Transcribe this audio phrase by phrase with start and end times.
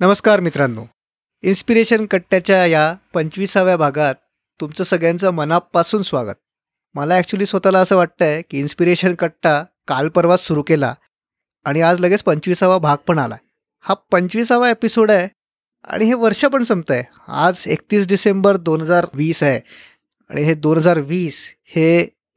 [0.00, 0.82] नमस्कार मित्रांनो.
[1.42, 4.14] इन्स्पिरेशन कट्ट्याच्या या पंचवीसाव्या भागात
[4.60, 6.34] तुमचं सगळ्यांचं मनापासून स्वागत.
[6.94, 10.92] मला ॲक्च्युली स्वतःला असं वाटतं आहे की इन्स्पिरेशन कट्टा काल परवाच सुरू केला
[11.66, 13.36] आणि आज लगेच पंचवीसावा भाग पण आला
[13.84, 15.28] हा पंचवीसावा एपिसोड आहे
[15.84, 17.04] आणि हे वर्ष पण संपतं आहे
[17.44, 19.60] आज एकतीस डिसेंबर दोन हजार वीस आहे
[20.30, 21.38] आणि हे दोन हजार वीस
[21.76, 21.86] हे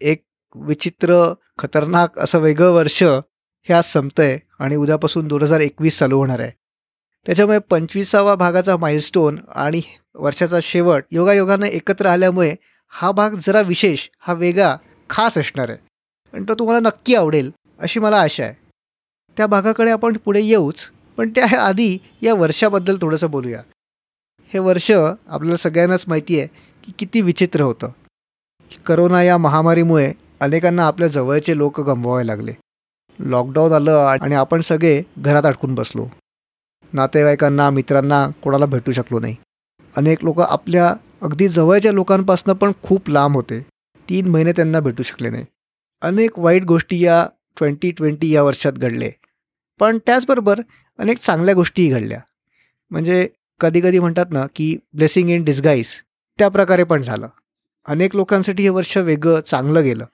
[0.01, 0.23] एक
[0.55, 1.21] विचित्र
[1.57, 6.39] खतरनाक असं वेगळं वर्ष हे आज संपतं आहे आणि उद्यापासून दोन हजार एकवीस चालू होणार
[6.39, 6.58] आहे.
[7.29, 9.81] त्याच्यामुळे पंचवीसावा भागाचा माइलस्टोन आणि
[10.15, 12.55] वर्षाचा शेवट योगायोगानं एकत्र आल्यामुळे
[12.89, 14.75] हा भाग जरा विशेष हा वेगळा
[15.09, 15.77] खास असणार आहे.
[16.33, 18.53] आणि तो तुम्हाला नक्की आवडेल अशी मला आशा आहे.
[19.37, 23.61] त्या भागाकडे आपण पुढे येऊच पण त्या आधी या वर्षाबद्दल थोडंसं बोलूया.
[24.53, 26.47] हे वर्ष आपल्याला सगळ्यांनाच माहिती आहे
[26.83, 27.91] की किती विचित्र होतं.
[28.85, 32.51] करोना या महामारीमुळे अनेकांना आपल्या जवळचे लोक गमवावे लागले.
[33.19, 36.07] लॉकडाऊन आलं आणि आपण सगळे घरात अडकून बसलो.
[36.93, 39.35] नातेवाईकांना मित्रांना कोणाला भेटू शकलो नाही.
[39.97, 43.65] अनेक लोक आपल्या अगदी जवळच्या लोकांपासून पण खूप लांब होते.
[44.09, 45.45] तीन महिने त्यांना भेटू शकले नाही.
[46.01, 49.11] अनेक वाईट गोष्टी या ट्वेंटी ट्वेंटी या वर्षात घडले.
[49.79, 50.59] पण त्याचबरोबर
[50.97, 52.19] अनेक चांगल्या गोष्टीही घडल्या.
[52.91, 55.87] म्हणजे कधीकधी म्हणतात ना की ब्लेसिंग इन डिस्गाईज
[56.39, 57.27] त्या प्रकारे पण झालं.
[57.87, 60.05] अनेक लोकांसाठी हे वर्ष वेगळं चांगलं गेलं.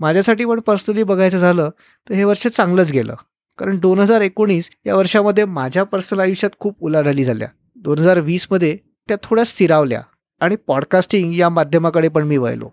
[0.00, 1.70] माझ्यासाठी पण पर्सनली बघायचं झालं
[2.08, 3.14] तर हे वर्ष चांगलंच गेलं.
[3.58, 7.48] कारण दोन हजार एकोणीस या वर्षामध्ये माझ्या पर्सनल आयुष्यात खूप उलाढाली झाल्या.
[7.76, 8.76] दोन हजार वीसमध्ये
[9.08, 10.00] त्या थोड्या स्थिरावल्या
[10.40, 12.68] आणि पॉडकास्टिंग या माध्यमाकडे पण मी वळलो.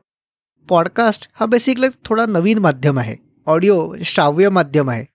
[0.70, 3.16] पॉडकास्ट हा बेसिकली थोडा नवीन माध्यम आहे.
[3.48, 5.06] ऑडिओ म्हणजे श्राव्य माध्यम आहे.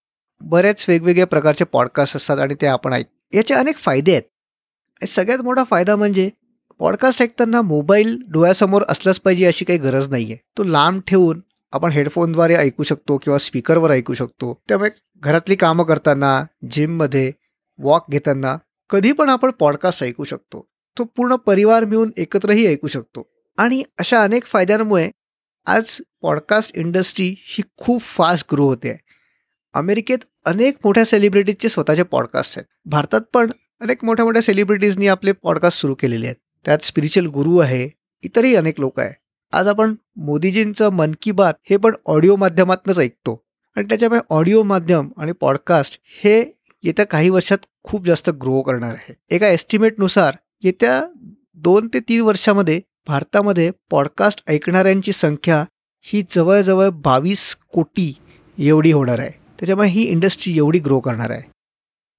[0.40, 5.06] बऱ्याच वेगवेगळ्या प्रकारचे पॉडकास्ट असतात आणि ते आपण ऐक याचे अनेक फायदे आहेत.
[5.06, 6.30] सगळ्यात मोठा फायदा म्हणजे
[6.80, 11.40] पॉडकास्ट ऐकताना मोबाईल डोळ्यासमोर असलाच पाहिजे अशी काही गरज नाही आहे तो लांब ठेवून
[11.72, 14.62] आपण हेडफोनद्वारे ऐकू शकतो किंवा स्पीकरवर ऐकू शकतो.
[14.68, 17.32] त्यामुळे घरातली कामं करताना जिममध्ये
[17.78, 18.56] वॉक घेताना
[18.90, 20.68] कधी पण आपण पॉडकास्ट ऐकू शकतो.
[20.98, 23.30] तो पूर्ण परिवार मिळून एकत्रही ऐकू शकतो.
[23.56, 25.10] आणि अशा अनेक फायद्यांमुळे
[25.66, 28.88] आज पॉडकास्ट इंडस्ट्री ही खूप फास्ट ग्रो होते.
[28.88, 28.98] आहे
[29.74, 32.66] अमेरिकेत अनेक मोठ्या सेलिब्रिटीजचे स्वतःचे पॉडकास्ट आहेत.
[32.84, 33.50] भारतात पण
[33.80, 36.36] अनेक मोठ्या मोठ्या सेलिब्रिटीजनी आपले पॉडकास्ट सुरू केलेले आहेत.
[36.64, 37.90] त्यात स्पिरिच्युअल गुरु आहे
[38.22, 39.14] इतरही अनेक लोक आहे
[39.52, 43.44] आज आपण मोदीजींचं मन की बात हे पण ऑडिओ माध्यमातूनच ऐकतो.
[43.76, 49.14] आणि त्याच्यामुळे ऑडिओ माध्यम आणि पॉडकास्ट हे येत्या काही वर्षात खूप जास्त ग्रो करणार आहे.
[49.30, 51.04] एका एस्टिमेटनुसार येत्या
[51.54, 55.64] दोन ते तीन वर्षामध्ये भारतामध्ये पॉडकास्ट ऐकणाऱ्यांची संख्या
[56.00, 58.16] ही जवळजवळ बावीस कोटी
[58.58, 59.30] एवढी होणार आहे.
[59.30, 61.42] त्याच्यामुळे ही इंडस्ट्री एवढी ग्रो करणार आहे.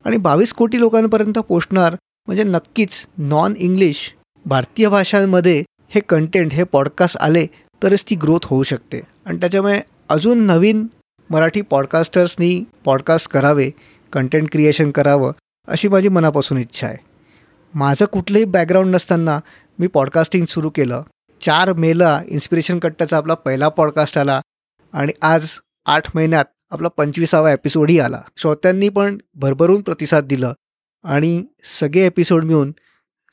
[0.06, 4.16] आणि बावीस कोटी लोकांपर्यंत पोचणार म्हणजे नक्कीच नॉन इंग्लिश
[4.46, 7.46] भारतीय भाषांमध्ये हे कंटेंट हे पॉडकास्ट आले
[7.84, 9.02] तरच ती ग्रोथ होऊ शकते.
[9.25, 10.88] आणि त्याच्यामुळे अजून नवीन
[11.29, 13.69] मराठी पॉडकास्टर्सनी पॉडकास्ट करावे
[14.13, 15.31] कंटेंट क्रिएशन करावं
[15.68, 16.97] अशी माझी मनापासून इच्छा आहे.
[17.74, 19.40] माझं कुठलंही बॅकग्राऊंड नसताना
[19.79, 21.03] मी पॉडकास्टिंग सुरू केलं.
[21.41, 24.41] चार मेला इन्स्पिरेशन कट्ट्याचा आपला पहिला पॉडकास्ट आला
[24.94, 25.50] आणि आज
[25.85, 28.22] आठ महिन्यात आपला पंचवीसावा एपिसोडही आला.
[28.38, 30.53] श्रोत्यांनी पण भरभरून प्रतिसाद दिलं
[31.03, 32.72] आणि सगळे एपिसोड मिळून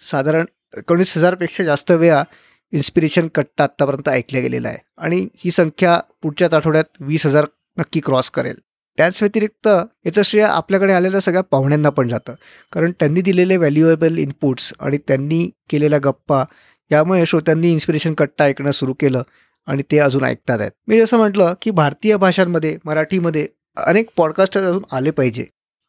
[0.01, 0.45] साधारण
[0.77, 2.23] एकोणीस हजारपेक्षा जास्त वेळा
[2.73, 4.79] इन्स्पिरेशन कट्टा आत्तापर्यंत ऐकल्या गेलेला आहे.
[4.99, 7.47] आणि ही संख्या पुढच्याच आठवड्यात वीस हजार
[7.79, 8.55] नक्की क्रॉस करेल.
[8.97, 9.69] त्याच व्यतिरिक्त
[10.07, 12.35] याचं श्रेय आपल्याकडे आलेल्या सगळ्या पाहुण्यांना पण जातं.
[12.73, 16.45] कारण त्यांनी दिलेले व्हॅल्युएबल इनपुट्स आणि त्यांनी केलेल्या गप्पा
[16.93, 19.23] यामुळे श्रोत्यांनी इन्स्पिरेशन कट्टा ऐकणं सुरू केलं
[19.67, 20.71] आणि ते अजून ऐकतात आहेत.
[20.87, 25.45] मी जसं म्हटलं की भारतीय भाषांमध्ये मराठीमध्ये अनेक पॉडकास्ट अजून आले पाहिजे.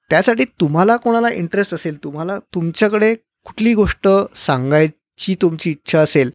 [0.10, 6.32] त्यासाठी तुम्हाला कोणाला इंटरेस्ट असेल तुम्हाला तुमच्याकडे कुठली गोष्ट सांगायची तुमची इच्छा असेल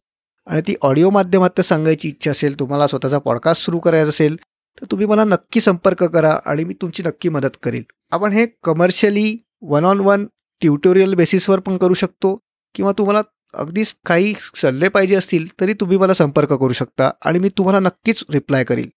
[0.47, 4.35] आणि ती ऑडिओ माध्यमात सांगायची इच्छा असेल तुम्हाला स्वतःचा पॉडकास्ट सुरू करायचा असेल
[4.81, 9.37] तर तुम्ही मला नक्की संपर्क करा आणि मी तुमची नक्की मदत करेल आपण हे commercially
[9.61, 10.25] one on one
[10.61, 12.37] tutorial बेसिसवर पण करू शकतो
[12.75, 13.21] किंवा तुम्हाला
[13.53, 18.23] अगदीच काही सल्ले पाहिजे असतील तरी तुम्ही मला संपर्क करू शकता आणि मी तुम्हाला नक्कीच
[18.29, 18.89] रिप्लाय करील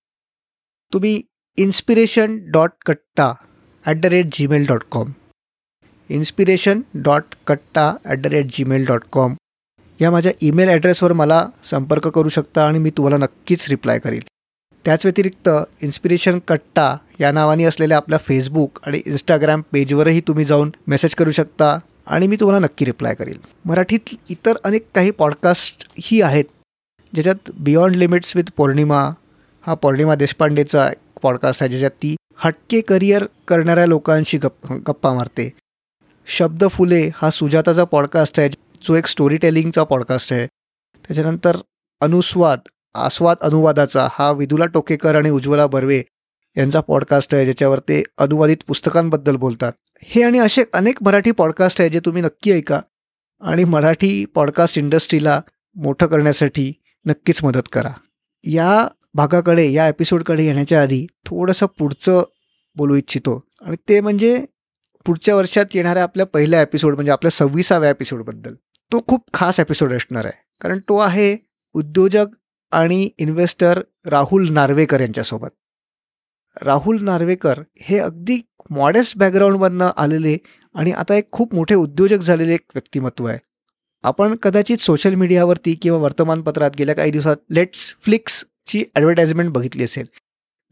[0.93, 1.21] तुम्ही
[1.59, 3.33] inspiration dot Katta
[3.85, 5.13] at the rate Gmail dot com
[6.11, 9.35] inspiration dot Katta at the rate Gmail dot com
[10.01, 14.21] या माझ्या ईमेल ॲड्रेसवर मला संपर्क करू शकता आणि मी तुम्हाला नक्कीच रिप्लाय करील.
[14.85, 15.49] त्याच व्यतिरिक्त
[15.83, 21.79] इन्स्पिरेशन कट्टा या नावाने असलेल्या आपल्या फेसबुक आणि इंस्टाग्राम पेजवरही तुम्ही जाऊन मेसेज करू शकता
[22.07, 23.39] आणि मी तुम्हाला नक्की रिप्लाय करेल.
[23.65, 26.45] मराठीत इतर अनेक काही पॉडकास्टही आहेत
[27.13, 29.01] ज्याच्यात बियॉन्ड लिमिट्स विथ पौर्णिमा
[29.67, 30.89] हा पौर्णिमा देशपांडेचा
[31.23, 35.51] पॉडकास्ट आहे ज्याच्यात ती हटके करिअर करणाऱ्या लोकांशी गप गप्पा मारते.
[36.27, 38.49] शब्द फुले हा सुजाताचा पॉडकास्ट आहे
[38.83, 40.47] जो एक स्टोरी टेलिंगचा पॉडकास्ट आहे.
[40.47, 41.57] त्याच्यानंतर
[42.01, 42.59] अनुस्वाद
[42.95, 46.03] आस्वाद अनुवादाचा हा विदुला टोकेकर आणि उज्ज्वला बर्वे
[46.57, 49.73] यांचा पॉडकास्ट आहे ज्याच्यावर ते अनुवादित पुस्तकांबद्दल बोलतात.
[50.03, 52.81] हे आणि असे अनेक मराठी पॉडकास्ट आहे जे तुम्ही नक्की ऐका
[53.41, 55.41] आणि मराठी पॉडकास्ट इंडस्ट्रीला
[55.77, 56.73] मोठं करण्यासाठी
[57.05, 57.91] नक्कीच मदत करा.
[58.45, 62.23] या भागाकडे या एपिसोडकडे येण्याच्या आधी थोडंसं पुढचं
[62.77, 63.43] बोलू इच्छितो.
[63.63, 64.45] आणि ते म्हणजे
[65.07, 68.55] पुढच्या वर्षात येणाऱ्या आपल्या पहिल्या एपिसोड म्हणजे आपल्या सव्वीसाव्या एपिसोडबद्दल
[68.93, 70.35] तो खूप खास एपिसोड असणार आहे.
[70.61, 71.37] कारण तो आहे
[71.75, 72.27] उद्योजक
[72.73, 75.51] आणि इन्व्हेस्टर राहुल नार्वेकर यांच्यासोबत.
[76.57, 78.41] राहुल नार्वेकर हे अगदी
[78.71, 80.37] मॉडेस्ट बॅकग्राऊंडमधनं आलेले
[80.75, 83.39] आणि आता एक खूप मोठे उद्योजक झालेले एक व्यक्तिमत्व आहे.
[84.05, 90.07] आपण कदाचित सोशल मीडियावरती किंवा वर्तमानपत्रात गेल्या काही दिवसात लेट्स फ्लिक्सची ॲडव्हर्टाइजमेंट बघितली असेल.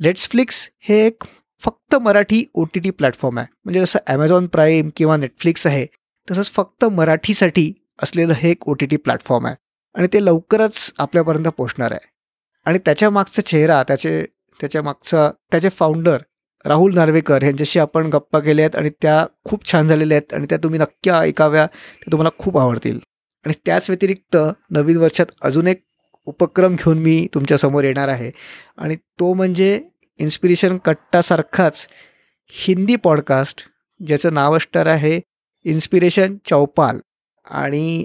[0.01, 1.25] लेट्स फ्लिक्स हे एक
[1.63, 3.47] फक्त Marathi O T T platform आहे.
[3.65, 5.87] म्हणजे जसं ॲमेझॉन प्राईम किंवा नेटफ्लिक्स आहे
[6.29, 7.73] तसंच फक्त मराठीसाठी
[8.03, 9.57] असलेलं हे एक ओ टी टी प्लॅटफॉर्म आहे.
[9.95, 12.09] आणि ते लवकरच आपल्यापर्यंत पोचणार आहे.
[12.65, 14.25] आणि त्याच्या मागचा चेहरा त्याचे
[14.61, 16.19] त्याच्या मागचा त्याचे फाउंडर
[16.65, 20.59] राहुल नार्वेकर यांच्याशी आपण गप्पा केल्या आहेत आणि त्या खूप छान झालेल्या आहेत आणि त्या
[20.59, 22.99] तुम्ही नक्की ऐकाव्या त्या तुम्हाला खूप आवडतील.
[23.45, 24.37] आणि त्याच व्यतिरिक्त
[24.71, 25.85] नवीन वर्षात अजून एक
[26.25, 28.31] उपक्रम घेऊन मी तुमच्यासमोर येणार आहे.
[28.77, 29.83] आणि तो म्हणजे
[30.19, 31.89] इन्स्पिरेशन कट्टासारखाच
[32.49, 33.65] हिंदी पॉडकास्ट
[34.07, 35.21] ज्याचं नाव असणार आहे
[35.65, 36.99] इन्स्पिरेशन चौपाल.
[37.51, 38.05] आणि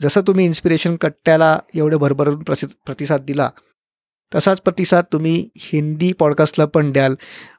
[0.00, 3.50] जसं तुम्ही इन्स्पिरेशन कट्ट्याला एवढं भरभरून प्रसि प्रतिसाद दिला
[4.34, 7.14] तसाच प्रतिसाद तुम्ही हिंदी पॉडकास्टला पण द्याल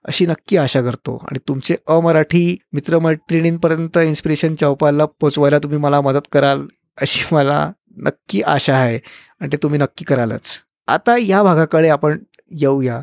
[0.05, 1.15] अशी नक्की आशा करतो.
[1.17, 6.65] आणि तुमचे अमराठी मित्रमैत्रिणींपर्यंत इन्स्पिरेशन चौपालला पोचवायला तुम्ही मला मदत कराल
[7.01, 8.99] अशी मला नक्की आशा आहे
[9.39, 10.61] आणि ते तुम्ही नक्की करालच.
[10.87, 12.19] आता या भागाकडे आपण
[12.51, 13.01] येऊया.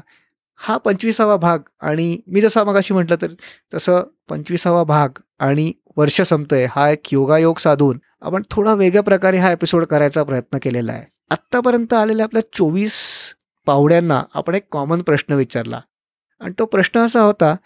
[0.56, 3.32] हा पंचवीसावा भाग आणि मी जसा मगाशी म्हटलं तर
[3.74, 5.08] तसं पंचवीसावा भाग
[5.40, 6.66] आणि वर्ष संपतंय.
[6.70, 11.04] हा एक योगायोग साधून आपण थोडा वेगळ्या प्रकारे हा एपिसोड करायचा प्रयत्न केलेला आहे.
[11.30, 12.92] आत्तापर्यंत आलेल्या आपल्या चोवीस
[13.66, 15.80] पाहुड्यांना आपण एक कॉमन प्रश्न विचारला.
[16.40, 17.56] आणि तो प्रश्न असा होता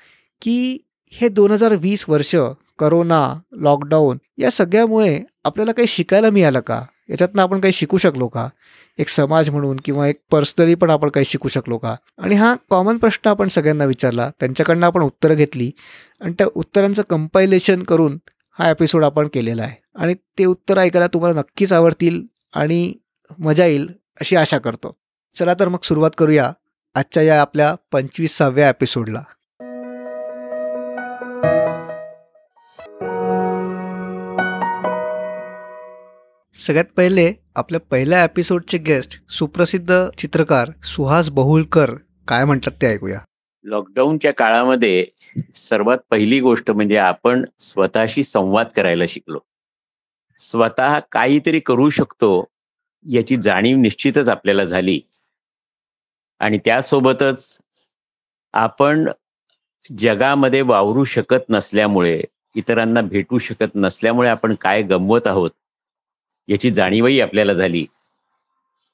[0.43, 0.79] की
[1.11, 2.37] हे दोन हजार वीस वर्ष
[2.79, 6.83] करोना लॉकडाऊन या सगळ्यामुळे आपल्याला काही शिकायला मिळालं का?
[7.11, 8.49] याच्यातनं आपण काही शिकू शकलो का?
[8.99, 11.97] एक समाज म्हणून किंवा एक पर्सनली पण आपण काही शिकू शकलो का?
[12.19, 14.31] आणि हा कॉमन प्रश्न आपण सगळ्यांना विचारला.
[14.41, 15.71] त्यांच्याकडनं आपण उत्तरं घेतली.
[16.21, 18.19] आणि त्या उत्तरांचं कंपायलेशन करून
[18.59, 19.77] हा एपिसोड आपण केलेला आहे.
[19.95, 22.23] आणि ते उत्तर ऐकायला तुम्हाला नक्कीच आवडतील
[22.55, 22.95] आणि
[23.39, 23.87] मजा येईल
[24.21, 24.97] अशी आशा करतो.
[25.35, 26.53] चला तर मग सुरुवात करूया
[26.95, 29.23] आजच्या या आपल्या पंचवीसाव्या एपिसोडला
[36.59, 41.95] सगळ्यात पहिले आपल्या पहिल्या एपिसोडचे गेस्ट सुप्रसिद्ध चित्रकार सुहास बहुलकर
[42.29, 43.19] काय म्हणतात ते ऐकूया.
[43.65, 45.05] लॉकडाऊनच्या काळामध्ये
[45.55, 49.39] सर्वात पहिली गोष्ट म्हणजे आपण स्वतःशी संवाद करायला शिकलो.
[50.39, 52.45] स्वतः काहीतरी करू शकतो
[53.05, 55.01] याची जाणीव निश्चितच आपल्याला झाली.
[56.41, 57.59] आणि त्यासोबतच
[58.55, 59.09] आपण
[59.99, 62.23] जगामध्ये वावरू शकत नसल्यामुळे
[62.55, 65.51] इतरांना भेटू शकत नसल्यामुळे आपण काय गमवत आहोत
[66.49, 67.85] याची जाणीवही आपल्याला झाली.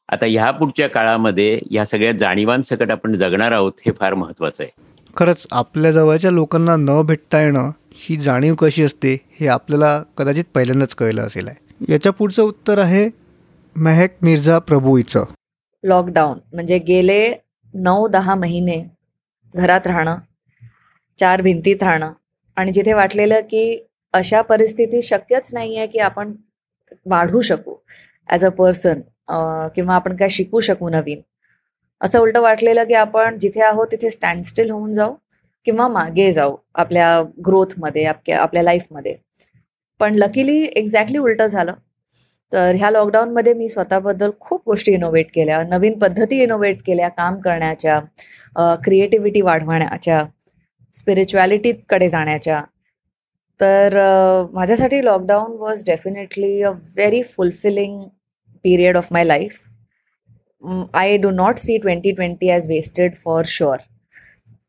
[0.08, 4.70] आता ह्या पुढच्या काळामध्ये या सगळ्या जाणीवांसकट आपण जगणार आहोत हे फार महत्वाचं आहे.
[5.16, 10.94] खरंच आपल्या जवळच्या लोकांना न भेटता येणं ही जाणीव कशी असते हे आपल्याला कदाचित पहिल्यांदाच
[10.94, 11.56] कळलं असेल आहे.
[11.88, 13.08] याच्या पुढचं उत्तर आहे
[13.76, 15.24] मेहक मिर्झा प्रभूचं
[15.84, 17.34] लॉकडाऊन म्हणजे गेले
[17.74, 18.82] नऊ दहा महिने
[19.54, 20.16] घरात राहणं
[21.18, 22.12] चार भिंतीत राहणं
[22.56, 23.78] आणि जिथे वाटलेलं की
[24.14, 26.32] अशा परिस्थिती शक्यच नाही आहे की आपण
[27.10, 27.76] वाढू शकू
[28.28, 29.00] ॲज अ पर्सन
[29.74, 31.20] किंवा आपण काय शिकू शकू नवीन.
[32.00, 35.14] असं उलटं वाटलेलं की आपण जिथे आहोत तिथे स्टँडस्टिल होऊन जाऊ
[35.66, 39.14] किंवा मागे जाऊ आपल्या ग्रोथमध्ये आपल्या आपल्या लाईफमध्ये
[40.00, 41.72] पण लकीली एक्झॅक्टली उलटं झालं.
[42.52, 45.62] तर ह्या लॉकडाऊनमध्ये मी स्वतःबद्दल खूप गोष्टी इनोव्हेट केल्या.
[45.68, 47.98] नवीन पद्धती इनोव्हेट केल्या काम करण्याच्या
[48.84, 50.22] क्रिएटिव्हिटी वाढवण्याच्या
[50.94, 52.60] स्पिरिच्युॲलिटीकडे जाण्याच्या.
[53.62, 53.94] तर
[54.52, 58.02] माझ्यासाठी lockdown was definitely a very fulfilling
[58.64, 59.58] period of my life
[60.94, 63.76] I do not see twenty twenty as wasted for sure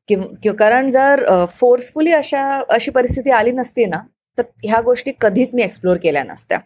[0.10, 4.02] कि कारण जर फोर्सफुली अशा अशी परिस्थिती आली नसती ना
[4.38, 6.58] तर ह्या गोष्टी कधीच मी एक्सप्लोर केल्या नसत्या.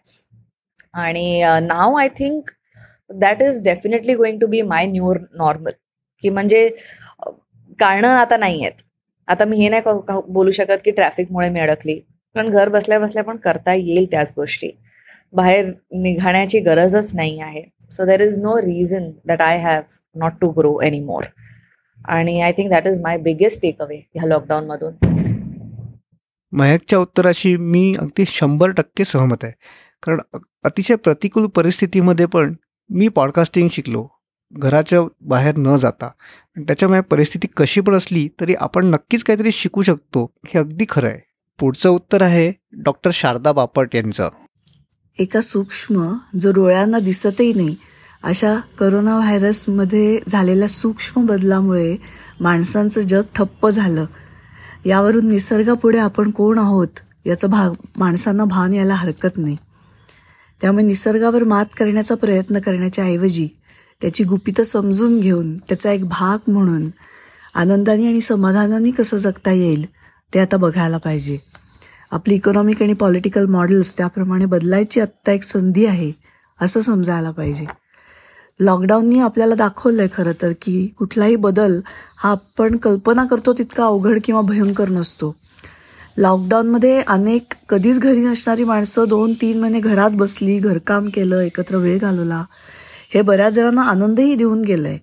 [0.94, 2.50] आणि now I think
[3.10, 5.72] that is definitely going to be my new normal
[6.24, 6.68] की म्हणजे
[7.78, 8.82] कारणं आता नाही आहेत
[9.28, 12.00] आता मी हे नाही बोलू शकत की ट्रॅफिकमुळे मी अडकली.
[12.34, 14.70] कारण घर बसल्या बसल्या पण करता येईल त्याच गोष्टी.
[15.32, 17.62] बाहेर निघाण्याची गरजच नाही आहे.
[17.92, 19.82] So there is no reason that I have
[20.14, 21.24] not to grow any more
[21.98, 24.94] आणि I think that is my biggest takeaway ह्या लॉकडाऊनमधून
[26.52, 29.52] मयकच्या उत्तराशी मी अगदी शंभर टक्के सहमत आहे.
[30.02, 30.20] कारण
[30.64, 32.54] अतिशय प्रतिकूल परिस्थितीमध्ये पण
[32.90, 34.06] मी पॉडकास्टिंग शिकलो.
[34.52, 36.08] घराच्या बाहेर न जाता.
[36.58, 41.27] त्याच्यामुळे परिस्थिती कशी पण असली तरी आपण नक्कीच काहीतरी शिकू शकतो हे अगदी खरं आहे.
[41.58, 44.28] पुढचं उत्तर आहे डॉक्टर शारदा बापट यांचं.
[45.18, 47.76] एका सूक्ष्म जो डोळ्यांना दिसतही नाही
[48.22, 51.96] अशा करोना व्हायरसमध्ये झालेल्या सूक्ष्म बदलामुळे
[52.40, 54.04] माणसांचं जग ठप्प झालं.
[54.86, 59.56] यावरून निसर्गापुढे आपण कोण आहोत याचं भाग माणसांना भान यायला हरकत नाही.
[60.60, 63.48] त्यामुळे निसर्गावर मात करण्याचा प्रयत्न करण्याच्या ऐवजी
[64.00, 66.84] त्याची गुपितं समजून घेऊन त्याचा एक भाग म्हणून
[67.54, 69.86] आनंदाने आणि समाधानाने कसं जगता येईल
[70.34, 71.38] ते आता बघायला पाहिजे.
[72.12, 76.12] आपली इकॉनॉमिक आणि पॉलिटिकल मॉडेल्स त्याप्रमाणे बदलायची आत्ता एक संधी आहे
[76.60, 77.64] असं समजायला पाहिजे.
[78.60, 81.80] लॉकडाऊननी आपल्याला दाखवलं आहे खरं तर की कुठलाही बदल
[82.16, 85.34] हा आपण कल्पना करतो तितका अवघड किंवा भयंकर नसतो.
[86.18, 91.98] लॉकडाऊनमध्ये अनेक कधीच घरी नसणारी माणसं दोन तीन महिने घरात बसली घरकाम केलं एकत्र वेळ
[91.98, 92.44] घालवला
[93.14, 94.98] हे बऱ्याच जणांना आनंदही देऊन गेलं आहे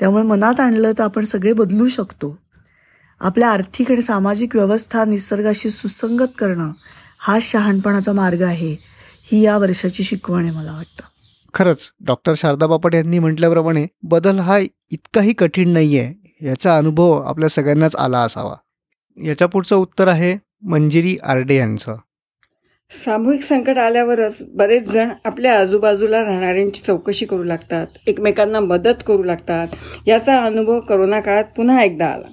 [0.00, 2.36] त्यामुळे मनात आणलं तर आपण सगळे बदलू शकतो.
[3.20, 6.70] आपल्या आर्थिक आणि सामाजिक व्यवस्था निसर्गाशी सुसंगत करणं
[7.18, 8.76] हा शहाणपणाचा मार्ग आहे
[9.24, 11.04] ही या वर्षाची शिकवण आहे मला वाटतं.
[11.54, 14.58] खरंच डॉक्टर शारदा बापट यांनी म्हटल्याप्रमाणे बदल हा
[14.90, 18.54] इतकाही कठीण नाही आहे याचा अनुभव आपल्या सगळ्यांनाच आला असावा.
[19.24, 21.96] याच्या पुढचं उत्तर आहे मंजिरी आर्डे यांचं.
[22.90, 29.68] सामूहिक संकट आल्यावरच बरेच जण आपल्या आजूबाजूला राहणाऱ्यांची चौकशी करू लागतात एकमेकांना मदत करू लागतात.
[30.06, 32.28] याचा अनुभव करोना काळात पुन्हा एकदा आला.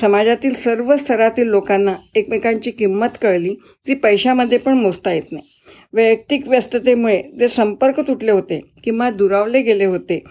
[0.00, 3.54] समाजातील सर्व स्तरातील लोकांना एकमेकांची किंमत कळली
[3.86, 5.44] ती पैशामध्ये पण मोजता येत नाही.
[5.92, 10.22] वैयक्तिक व्यस्ततेमुळे जे संपर्क तुटले होते किंवा दुरावले गेले होते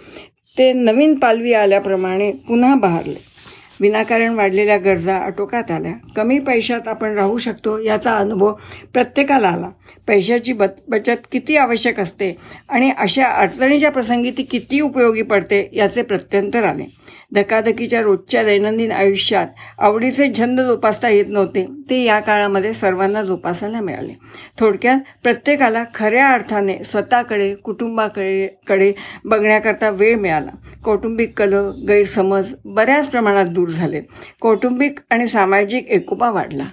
[0.58, 3.33] ते नवीन पालवी आल्याप्रमाणे पुन्हा बहारले.
[3.82, 5.92] विनाकारण वाढलेल्या गरजा आटोक्यात आल्या.
[6.16, 8.54] कमी पैशात आपण राहू शकतो याचा अनुभव
[8.94, 9.70] प्रत्येकाला आला.
[10.08, 12.38] पैशाची बत बचत किती आवश्यक असते
[12.70, 16.86] आणि अशा अडचणीच्या प्रसंगी ती किती उपयोगी पडते याचे प्रत्यंतर आले.
[17.34, 19.48] धकाधकीच्या रोजच्या दैनंदिन आयुष्यात
[19.80, 21.66] आवडीचे छंद जोपासता येत नव्हते.
[21.90, 24.14] ते या काळामध्ये सर्वांना जोपासायला मिळाले.
[24.60, 28.94] थोडक्यात प्रत्येकाला खऱ्या अर्थाने स्वतःकडे कुटुंबाकडे कडे
[29.26, 30.52] बघण्याकरता वेळ मिळाला.
[30.84, 31.54] कौटुंबिक कल
[31.88, 34.02] गैरसमज बऱ्याच प्रमाणात दूर झाले.
[34.42, 36.66] कौटुंबिक आणि सामाजिक एकोपा वाढला.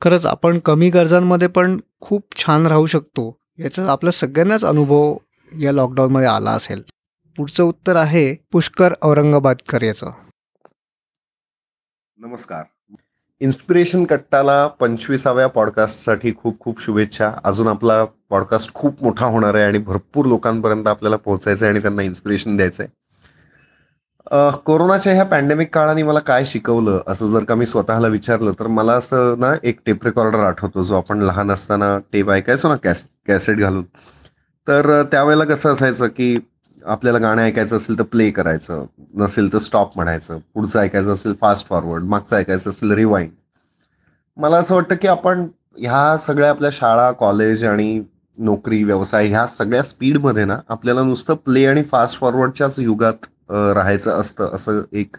[0.00, 3.38] खरंच आपण कमी गरजांमध्ये पण खूप छान राहू शकतो.
[3.58, 5.16] याचा आपल्या सगळ्यांनाच अनुभव
[5.60, 6.82] या लॉकडाऊनमध्ये आला असेल.
[7.36, 10.10] पुढचं उत्तर आहे पुष्कर औरंगाबादकर याचं.
[12.18, 12.64] नमस्कार.
[13.40, 17.30] इन्स्पिरेशन कट्टाला पंचवीसाव्या पॉडकास्टसाठी खूप खूप शुभेच्छा.
[17.44, 22.02] अजून आपला पॉडकास्ट खूप मोठा होणार आहे आणि भरपूर लोकांपर्यंत आपल्याला पोहोचायचं आहे आणि त्यांना
[22.02, 22.98] इन्स्पिरेशन द्यायचं आहे
[24.64, 28.92] कोरोनाच्या ह्या पॅन्डेमिक काळाने मला काय शिकवलं असं जर का मी स्वतःला विचारलं तर मला
[28.92, 33.58] असं ना एक टेप रेकॉर्डर आठवतो जो आपण लहान असताना टेप ऐकायचो ना कॅस कॅसेट
[33.58, 33.84] घालून.
[34.66, 36.36] तर त्यावेळेला कसं असायचं की
[36.86, 38.84] आपल्याला गाणं ऐकायचं असेल तर प्ले करायचं.
[39.14, 40.38] नसेल तर स्टॉप म्हणायचं.
[40.54, 43.30] पुढचं ऐकायचं असेल फास्ट फॉरवर्ड मागचं ऐकायचं असेल रिवाइंड
[44.36, 45.46] मला असं वाटतं की आपण
[45.78, 48.02] ह्या सगळ्या आपल्या शाळा कॉलेज आणि
[48.38, 53.26] नोकरी व्यवसाय ह्या सगळ्या स्पीडमध्ये ना आपल्याला नुसतं प्ले आणि फास्ट फॉरवर्डच्याच युगात
[53.74, 54.50] राहायचं असतं.
[54.54, 55.16] असं एक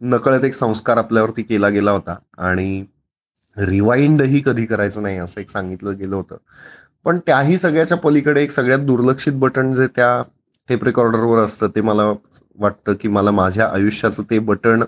[0.00, 2.14] नकळत एक संस्कार आपल्यावरती केला गेला होता.
[2.38, 2.84] आणि
[3.56, 6.36] रिवाइंडही कधी करायचं नाही असं एक सांगितलं गेलं होतं.
[7.04, 10.22] पण त्याही सगळ्याच्या पलीकडे एक सगळ्यात दुर्लक्षित बटन जे त्या
[10.68, 12.04] टेप रेकॉर्डरवर असतं ते मला
[12.58, 14.82] वाटतं की मला माझ्या आयुष्याचं ते बटन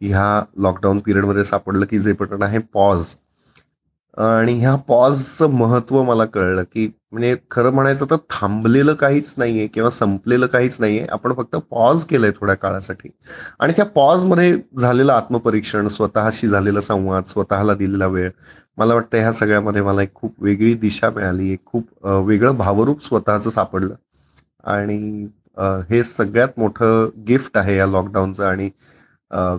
[0.00, 3.14] ह्या लॉकडाऊन पिरियडमध्ये सापडलं की जे बटन आहे पॉज
[4.16, 9.66] आणि ह्या पॉजचं महत्त्व मला कळलं की म्हणजे खरं म्हणायचं तर थांबलेलं काहीच नाही आहे
[9.66, 13.08] किंवा संपलेलं काहीच नाही आहे आपण फक्त पॉज केलंय थोड्या काळासाठी.
[13.60, 18.30] आणि त्या पॉजमध्ये झालेलं आत्मपरीक्षण स्वतःशी झालेला संवाद स्वतःला दिलेला वेळ
[18.78, 23.50] मला वाटतं ह्या सगळ्यामध्ये मला एक खूप वेगळी दिशा मिळाली एक खूप वेगळं भावरूप स्वतःचं
[23.50, 23.94] सापडलं.
[24.66, 25.26] आणि
[25.90, 28.68] हे सगळ्यात मोठं गिफ्ट आहे या लॉकडाऊनचं आणि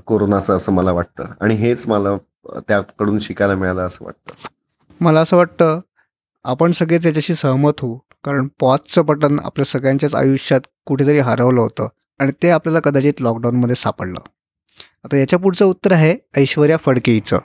[0.07, 1.31] कोरोनाचं असं मला वाटतं.
[1.41, 2.15] आणि हेच मला
[2.67, 4.47] त्याकडून शिकायला मिळालं असं वाटतं.
[5.01, 5.79] मला असं वाटतं
[6.45, 7.97] आपण सगळे त्याच्याशी सहमत होऊ.
[8.23, 11.87] कारण पॉजचं बटन आपल्या सगळ्यांच्याच आयुष्यात कुठेतरी हरवलं होतं.
[12.19, 14.19] आणि ते आपल्याला कदाचित लॉकडाऊनमध्ये सापडलं.
[15.05, 17.39] आता याच्या पुढचं उत्तर आहे ऐश्वर्या फडके हिचं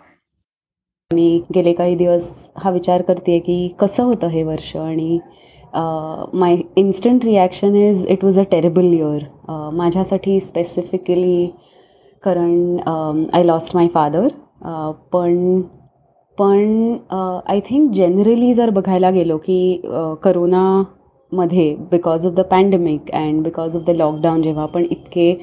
[1.11, 5.19] मी गेले काही दिवस हा विचार करते की कसं होतं हे वर्ष आणि
[5.75, 9.25] my instant reaction is it was a terrible year
[9.73, 11.47] माझ्यासाठी स्पेसिफिकली
[12.23, 12.79] कारण
[13.35, 14.29] आय लॉस्ट माय फादर
[15.13, 15.61] पण
[16.39, 16.97] पण
[17.49, 19.81] आय थिंक जनरली जर बघायला गेलो की
[20.23, 25.35] करोनामध्ये because of the pandemic and because of the lockdown जेव्हा आपण इतके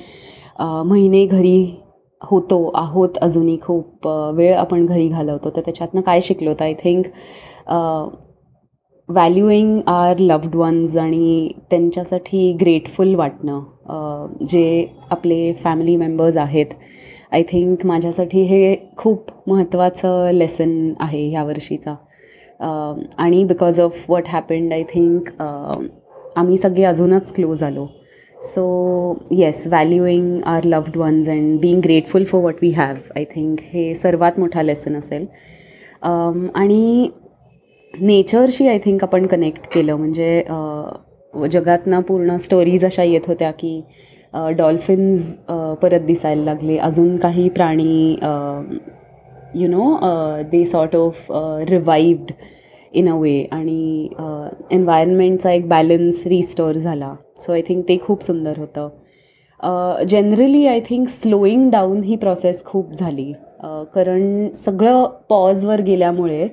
[0.60, 1.60] महिने घरी
[2.22, 7.06] होतो आहोत अजूनही खूप वेळ आपण घरी घालवतो तर त्याच्यातनं काय शिकलो तर I think
[9.10, 16.66] valuing our loved ones आणि त्यांच्यासाठी ग्रेटफुल वाटणं जे आपले फॅमिली मेंबर्स आहेत.
[17.32, 21.94] आय थिंक माझ्यासाठी हे खूप महत्त्वाचं लेसन आहे ह्या वर्षीचा.
[23.18, 27.86] आणि because of what happened I think आम्ही सगळे अजूनच क्लोज आलो.
[28.46, 33.60] So yes valuing our loved ones and being grateful for what we have I think
[33.74, 35.26] हे सर्वात मोठा लेसन असेल.
[36.04, 37.10] आणि
[38.02, 39.96] नेचरशी आय थिंक आपण कनेक्ट केलं.
[39.96, 40.44] म्हणजे
[41.52, 43.82] जगातनं पूर्ण स्टोरीज अशा येत होत्या की
[44.58, 45.34] डॉल्फिन्स
[45.82, 46.78] परत दिसायला लागले.
[46.78, 48.18] अजून काही प्राणी
[49.56, 49.96] you know
[50.52, 51.32] they sort of
[51.70, 52.32] revived
[52.94, 54.08] in a way आणि
[54.72, 57.14] एन्व्हायरमेंटचा एक बॅलन्स रिस्टोअर झाला.
[57.40, 58.90] सो आय थिंक ते खूप सुंदर होतं.
[60.10, 63.32] Generally I think slowing down he process खूप झाली.
[63.96, 66.48] कारण सगळं पॉजवर गेल्यामुळे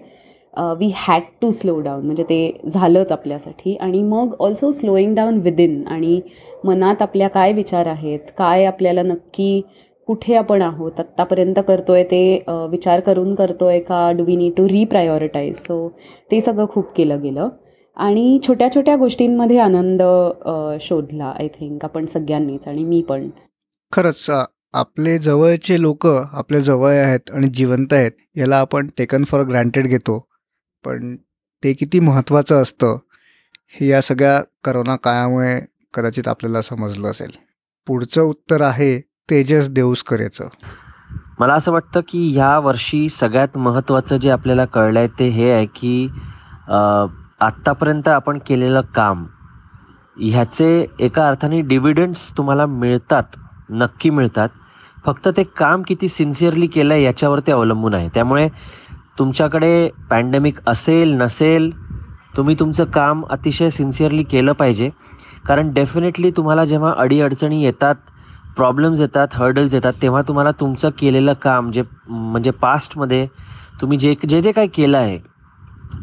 [0.78, 3.74] we had to slow down म्हणजे ते झालंच आपल्यासाठी.
[3.76, 6.20] आणि मग ऑल्सो स्लोईंग डाऊन विदिन आणि
[6.64, 8.20] मनात आपल्या काय विचार आहेत?
[8.38, 9.60] काय आपल्याला नक्की
[10.08, 11.00] कुठे आपण आहोत?
[11.00, 14.10] आत्तापर्यंत करतो आहे ते विचार करून करतो आहे का?
[14.16, 15.88] Do we need to reprioritize so
[16.30, 17.48] ते सगळं खूप केलं गेलं.
[17.96, 20.02] आणि छोट्या छोट्या गोष्टींमध्ये आनंद
[20.82, 23.28] शोधला आय थिंक आपण सगळ्यांनीच आणि मी पण.
[23.92, 24.28] खरंच
[24.74, 30.18] आपले जवळचे लोक आपल्या जवळ आहेत आणि जिवंत आहेत याला आपण टेकन फॉर ग्रँटेड घेतो.
[30.84, 31.14] पण
[31.62, 32.96] ते किती महत्त्वाचं असतं
[33.74, 35.58] हे या सगळ्या करोना काळामुळे
[35.94, 37.30] कदाचित आपल्याला समजलं असेल.
[37.86, 38.98] पुढचं उत्तर आहे
[39.30, 40.48] तेजस देऊसकरेचं.
[41.38, 45.66] मला असं वाटतं की ह्या वर्षी सगळ्यात महत्त्वाचं जे आपल्याला कळलं आहे ते हे आहे
[45.66, 46.06] की
[47.40, 49.24] आत्तापर्यंत आपण केलेलं काम
[50.20, 53.36] ह्याचे एका अर्थाने डिव्हिडंड्स तुम्हाला मिळतात
[53.70, 54.48] नक्की मिळतात.
[55.06, 58.08] फक्त ते काम किती सिन्सिअरली केलं आहे याच्यावरती अवलंबून आहे.
[58.14, 58.48] त्यामुळे
[59.16, 61.70] तुमच्याकडे पॅन्डेमिक असेल नसेल
[62.34, 64.90] तुम्ही तुमचं काम अतिशय सिन्सिअरली केलं पाहिजे.
[65.46, 67.94] कारण डेफिनेटली तुम्हाला जेव्हा अडीअडचणी येतात
[68.56, 73.26] प्रॉब्लेम्स येतात हर्डल्स येतात तेव्हा तुम्हाला तुमचं केलेलं काम जे म्हणजे पास्टमध्ये
[73.80, 75.18] तुम्ही जे जे जे काही केलं आहे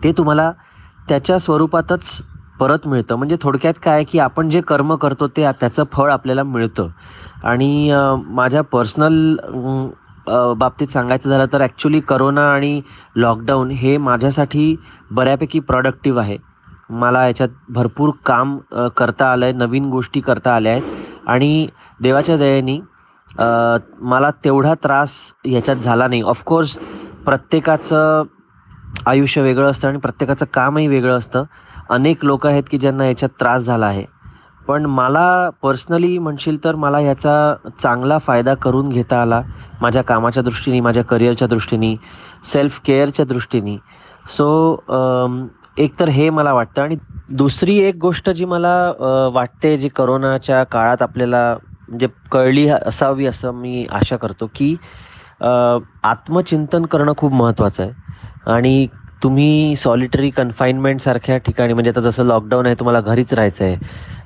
[0.03, 0.51] ते तुम्हाला
[1.09, 2.21] त्याच्या स्वरूपातच
[2.59, 3.15] परत मिळतं.
[3.15, 6.87] म्हणजे थोडक्यात काय की आपण जे कर्म करतो ते त्याचं फळ आपल्याला मिळतं.
[7.43, 7.91] आणि
[8.27, 9.35] माझ्या पर्सनल
[10.27, 12.81] बाबतीत सांगायचं झालं तर ॲक्च्युली करोना आणि
[13.15, 14.75] लॉकडाऊन हे माझ्यासाठी
[15.11, 16.37] बऱ्यापैकी प्रॉडक्टिव्ह आहे.
[16.91, 18.57] मला याच्यात भरपूर काम
[18.97, 20.83] करता आलं आहे नवीन गोष्टी करता आल्या आहेत.
[21.27, 21.67] आणि
[22.01, 22.79] देवाच्या दयेनी
[24.01, 25.11] मला तेवढा त्रास
[25.45, 26.21] ह्याच्यात झाला नाही.
[26.21, 26.77] ऑफकोर्स
[27.25, 28.23] प्रत्येकाचं
[29.07, 31.43] आयुष्य वेगळं असतं आणि प्रत्येकाचं कामही वेगळं असतं.
[31.89, 34.05] अनेक लोक आहेत की ज्यांना याच्यात त्रास झाला आहे.
[34.67, 39.41] पण मला पर्सनली म्हणशील तर मला ह्याचा चांगला फायदा करून घेता आला.
[39.81, 41.95] माझ्या कामाच्या दृष्टीने माझ्या करिअरच्या दृष्टीने
[42.45, 43.77] सेल्फ केअरच्या दृष्टीने.
[44.37, 44.83] सो
[45.77, 46.81] एक तर हे मला वाटतं.
[46.81, 46.95] आणि
[47.37, 51.55] दुसरी एक गोष्ट जी मला वाटते जी करोनाच्या काळात आपल्याला
[51.89, 54.75] म्हणजे कळली असावी असं मी आशा करतो की
[55.41, 57.91] आत्मचिंतन करणं खूप महत्त्वाचं आहे.
[58.51, 58.87] आणि
[59.23, 63.77] तुम्ही सॉलिटरी कन्फाईनमेंटसारख्या ठिकाणी म्हणजे आता जसं लॉकडाऊन आहे तुम्हाला घरीच राहायचं आहे.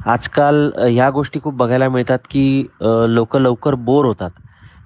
[0.08, 2.66] आजकाल ह्या गोष्टी खूप बघायला मिळतात की
[3.10, 4.30] लोक लवकर बोर होतात.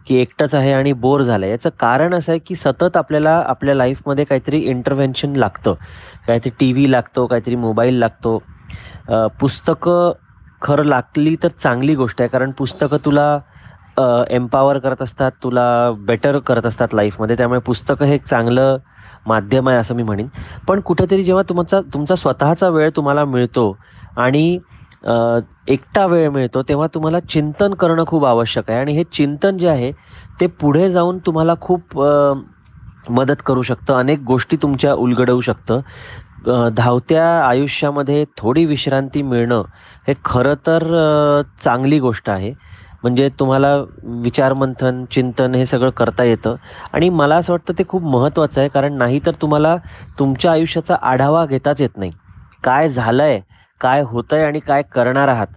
[0.08, 3.76] की एकटंच आहे आणि बोर झालं आहे याचं कारण असं आहे की सतत आपल्याला आपल्या
[3.76, 5.74] लाईफमध्ये काहीतरी इंटरव्हेन्शन लागतं.
[6.28, 8.38] काहीतरी टी व्ही लागतो काहीतरी मोबाईल लागतो.
[9.40, 10.12] पुस्तकं
[10.62, 12.30] खरं लागली तर चांगली गोष्ट आहे.
[12.30, 13.40] कारण पुस्तकं तुला
[14.30, 18.78] एम्पावर करत असतात तुला बेटर करत असतात लाईफमध्ये त्यामुळे पुस्तकं हे एक चांगलं
[19.28, 20.28] माध्यम आहे असं मी म्हणेन.
[20.68, 23.76] पण कुठेतरी जेव्हा तुमचा तुमचा स्वतःचा वेळ तुम्हाला मिळतो
[24.18, 24.60] आणि
[25.72, 28.80] एकटा वेळ मिळतो तेव्हा तुम्हाला चिंतन करणं खूप आवश्यक आहे.
[28.80, 29.92] आणि हे चिंतन जे आहे
[30.42, 32.00] ते पुढे जाऊन तुम्हाला खूप
[33.10, 33.94] मदत करू शकतं.
[33.98, 35.80] अनेक गोष्टी तुमच्या उलगडवू शकतं.
[36.78, 39.64] धावत्या आयुष्यामध्ये थोडी विश्रांती मिळणं
[40.08, 40.84] हे खरं तर
[41.62, 42.54] चांगली गोष्ट आहे.
[43.04, 43.76] म्हणजे तुम्हाला
[44.24, 46.56] विचारमंथन चिंतन हे सगळं करता येतं.
[46.94, 49.76] आणि मला असं वाटतं ते खूप महत्त्वाचं आहे कारण नाही तर तुम्हाला
[50.20, 52.12] तुमच्या आयुष्याचा आढावा घेताच येत नाही.
[52.64, 53.40] काय झालं आहे
[53.82, 55.48] काय होतं आहे आणि काय करणार आहात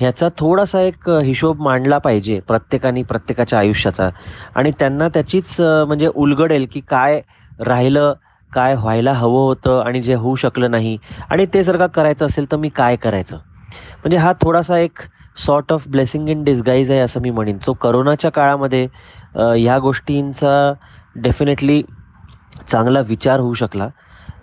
[0.00, 4.08] ह्याचा थोडासा एक हिशोब मांडला पाहिजे प्रत्येकाने प्रत्येकाच्या आयुष्याचा.
[4.54, 7.20] आणि त्यांना त्याचीच म्हणजे उलगडेल की काय
[7.60, 8.12] राहिलं
[8.50, 10.96] काय व्हायला हवं होतं आणि जे होऊ शकलं नाही.
[11.30, 13.36] आणि ते जर का करायचं असेल तर मी काय करायचं?
[13.36, 14.98] म्हणजे हा थोडासा एक
[15.36, 17.58] sort of blessing in disguise आहे असं मी म्हणेन.
[17.58, 18.86] सो करोनाच्या काळामध्ये
[19.36, 20.72] ह्या गोष्टींचा
[21.22, 21.82] डेफिनेटली
[22.68, 23.88] चांगला विचार होऊ शकला.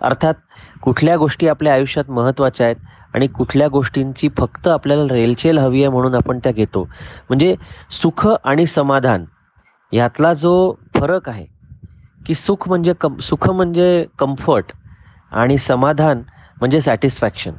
[0.00, 0.34] अर्थात
[0.82, 2.76] कुठल्या गोष्टी आपल्या आयुष्यात महत्त्वाच्या आहेत
[3.14, 6.82] आणि कुठल्या गोष्टींची फक्त आपल्याला रेलचेल हवी आहे म्हणून आपण त्या घेतो.
[7.28, 7.54] म्हणजे
[8.00, 9.24] सुख आणि समाधान
[9.92, 10.52] ह्यातला जो
[10.96, 11.46] फरक आहे
[12.26, 14.72] की सुख म्हणजे कम सुख म्हणजे कम्फर्ट
[15.32, 16.22] आणि समाधान
[16.60, 17.52] म्हणजे सॅटिस्फॅक्शन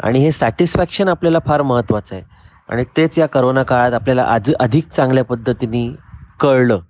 [0.00, 2.24] आणि हे सॅटिस्फॅक्शन आपल्याला फार महत्त्वाचं आहे.
[2.68, 5.88] आणि तेच या करोना काळात आपल्याला आज अधिक चांगल्या पद्धतीने
[6.40, 6.80] कळलं.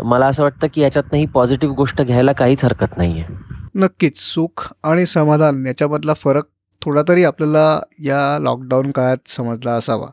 [0.00, 3.34] मला असं वाटतं की याच्यातनं ही पॉझिटिव्ह गोष्ट घ्यायला काहीच हरकत नाही आहे
[3.74, 4.18] नक्कीच.
[4.18, 6.44] सुख आणि समाधान याच्यामधला फरक
[6.82, 10.06] थोडा तरी आपल्याला या लॉकडाऊन काळात समजला असावा.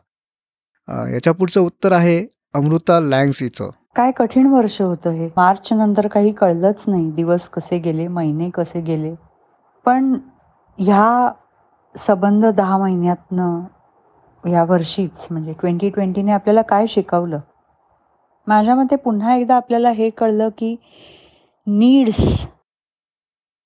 [1.10, 3.70] याच्या पुढचं उत्तर आहे अमृता लँग्सीचं.
[3.96, 5.26] काय कठीण वर्ष होतं हे.
[5.36, 9.14] मार्च नंतर काही कळलंच नाही दिवस कसे गेले महिने कसे गेले.
[9.84, 10.14] पण
[10.78, 11.32] ह्या
[11.96, 13.60] सबंध दहा महिन्यातनं
[14.46, 17.38] या वर्षीच म्हणजे ट्वेंटी ट्वेंटीने आपल्याला काय शिकवलं?
[18.46, 20.74] माझ्या मते पुन्हा एकदा आपल्याला हे कळलं की
[21.66, 22.46] needs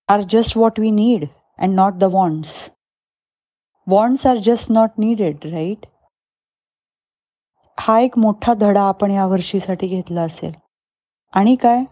[0.08, 1.24] are just what we need
[1.58, 2.70] and not the wants
[3.86, 5.86] wants are just not needed right
[7.78, 10.52] हा एक मोठा धडा आपण या वर्षीसाठी घेतला असेल.
[11.32, 11.84] आणि काय?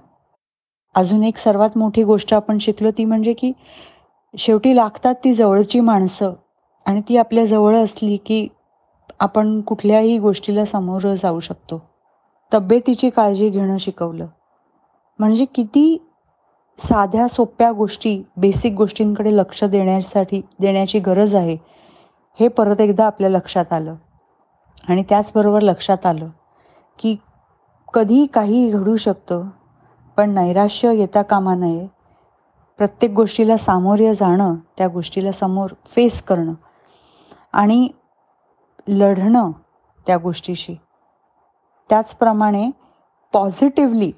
[0.94, 3.52] अजून एक सर्वात मोठी गोष्ट आपण शिकलो ती म्हणजे की
[4.34, 6.32] शेवटी लागतात ती जवळची माणसं
[6.86, 8.46] आणि ती आपल्या जवळ असली की
[9.20, 11.82] आपण कुठल्याही गोष्टीला सामोरं जाऊ शकतो.
[12.52, 14.26] तब्येतीची काळजी घेणं शिकवलं.
[15.18, 16.08] म्हणजे किती
[16.78, 21.56] साध्या सोप्या गोष्टी बेसिक गोष्टींकडे लक्ष देण्यासाठी देण्याची गरज आहे
[22.40, 23.94] हे परत एकदा आपल्या लक्षात आलं.
[24.88, 26.28] आणि त्याचबरोबर लक्षात आलं
[26.98, 27.16] की
[27.94, 29.48] कधी काही घडू शकतं
[30.16, 31.86] पण नैराश्य येता कामा नये.
[32.78, 36.52] प्रत्येक गोष्टीला सामोर्य जाणं त्या गोष्टीला समोर फेस करणं.
[37.52, 37.88] आणि
[38.88, 39.50] लढणं
[40.06, 40.74] त्या गोष्टीशी.
[41.90, 42.70] त्याचप्रमाणे
[43.34, 44.10] पॉझिटिव्हली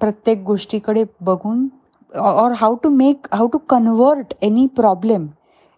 [0.00, 1.66] प्रत्येक गोष्टीकडे बघून
[2.14, 5.26] or how to make how to convert any problem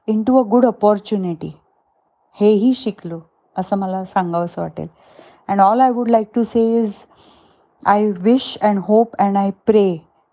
[0.23, 1.51] into a good opportunity
[2.37, 3.21] हेही शिकलो
[3.57, 4.89] असं मला सांगावंसं वाटेल.
[5.49, 6.97] And all I would like to say is
[7.83, 9.87] I wish and hope and I pray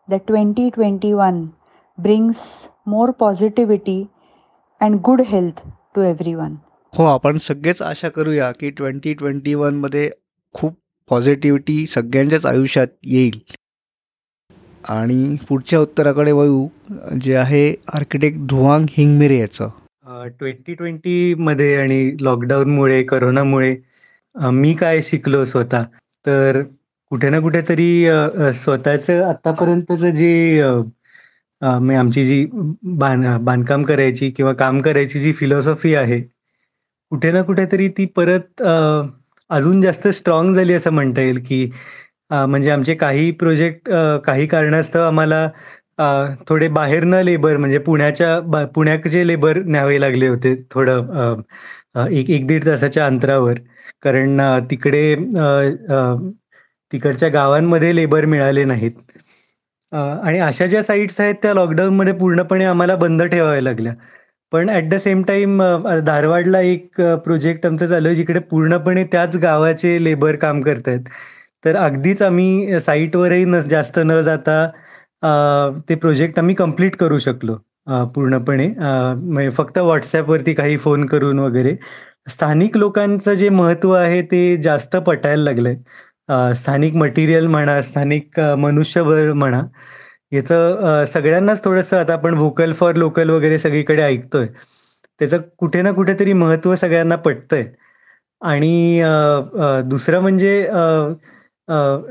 [0.10, 1.46] that twenty twenty one
[1.98, 2.42] brings
[2.88, 4.04] more positivity
[4.82, 5.64] and good health
[5.96, 6.02] to
[6.36, 6.56] everyone
[6.94, 10.10] हो आपण सगळेच आशा करूया की ट्वेंटी ट्वेंटी वनमध्ये
[10.56, 10.78] खूप
[11.10, 13.40] पॉझिटिव्हिटी सगळ्यांच्याच आयुष्यात येईल.
[14.90, 16.68] आणि पुढच्या उत्तराकडे वळू
[17.22, 19.70] जे आहे आर्किटेक्ट धुवांग हिंगमिरे याचं.
[20.40, 23.76] ट्वेंटी ट्वेंटीमध्ये आणि लॉकडाऊनमुळे करोनामुळे
[24.36, 25.84] मी काय शिकलो स्वतः?
[26.26, 26.62] तर
[27.12, 28.06] कुठे ना कुठेतरी
[28.54, 30.62] स्वतःचं आत्तापर्यंतचं जे
[31.62, 36.22] आमची जी बांधकाम करायची किंवा काम करायची जी फिलॉसॉफी आहे
[37.12, 38.74] कुठे ना कुठेतरी ती परत अ,
[39.50, 41.64] अजून जास्त स्ट्रॉंग झाली असं म्हणता येईल की
[42.32, 43.90] अ, म्हणजे आमचे काही प्रोजेक्ट
[44.26, 45.44] काही कारणास्तव आम्हाला
[46.00, 46.04] अ,
[46.50, 51.34] थोडे बाहेरनं लेबर म्हणजे पुण्याच्या बा पुण्याचे लेबर न्यावे लागले होते थोडं अ,
[51.96, 53.60] अ, एक एक दीड तासाच्या अंतरावर.
[54.04, 55.46] कारण अ, तिकडे अ,
[55.94, 56.16] अ,
[56.92, 58.92] तिकडच्या गावांमध्ये लेबर मिळाले नाहीत.
[59.92, 63.94] अ, आणि अशा ज्या साईट्स आहेत त्या लॉकडाऊनमध्ये पूर्णपणे आम्हाला बंद ठेवाव्या लागल्या.
[64.52, 65.62] पण ऍट द सेम टाइम
[66.06, 71.02] धारवाडला एक प्रोजेक्ट आमचं चालू आहे जिकडे पूर्णपणे त्याच गावाचे लेबर काम करतायत.
[71.66, 74.66] तर अगदीच आम्ही साईटवरही न जास्त न जाता
[75.90, 77.56] ते प्रोजेक्ट आम्ही कंप्लीट करू शकलो
[78.16, 78.68] पूर्णपणे.
[78.78, 81.76] म्हणजे फक्त व्हॉट्सॲपवरती काही फोन करून वगैरे.
[82.30, 85.76] स्थानिक लोकांचं जे महत्त्व आहे ते जास्त पटायला लागलंय.
[86.56, 89.62] स्थानिक मटेरियल म्हणा स्थानिक मनुष्यबळ म्हणा.
[90.32, 94.48] याचं सगळ्यांनाच थोडंसं आता आपण व्होकल फॉर लोकल वगैरे सगळीकडे ऐकतोय.
[95.22, 97.66] त्याचं कुठे ना कुठेतरी महत्त्व सगळ्यांना पटतंय.
[98.42, 99.02] आणि
[99.90, 100.62] दुसरं म्हणजे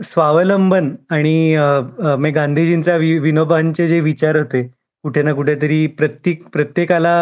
[0.05, 4.63] स्वावलंबन आणि म्हणजे गांधीजींचा वि विनोबांचे जे विचार होते
[5.05, 7.15] कुठे ना कुठेतरी प्रत्येक प्रत्येकाला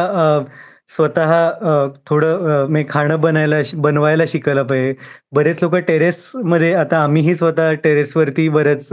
[0.90, 1.33] स्वतः
[2.07, 4.94] थोडं मी म्हणजे खाणं बनायला बनवायला शिकायला पाहिजे.
[5.33, 8.88] बरेच लोक टेरेसमध्ये आता आम्हीही स्वतः टेरेसवरती बरेच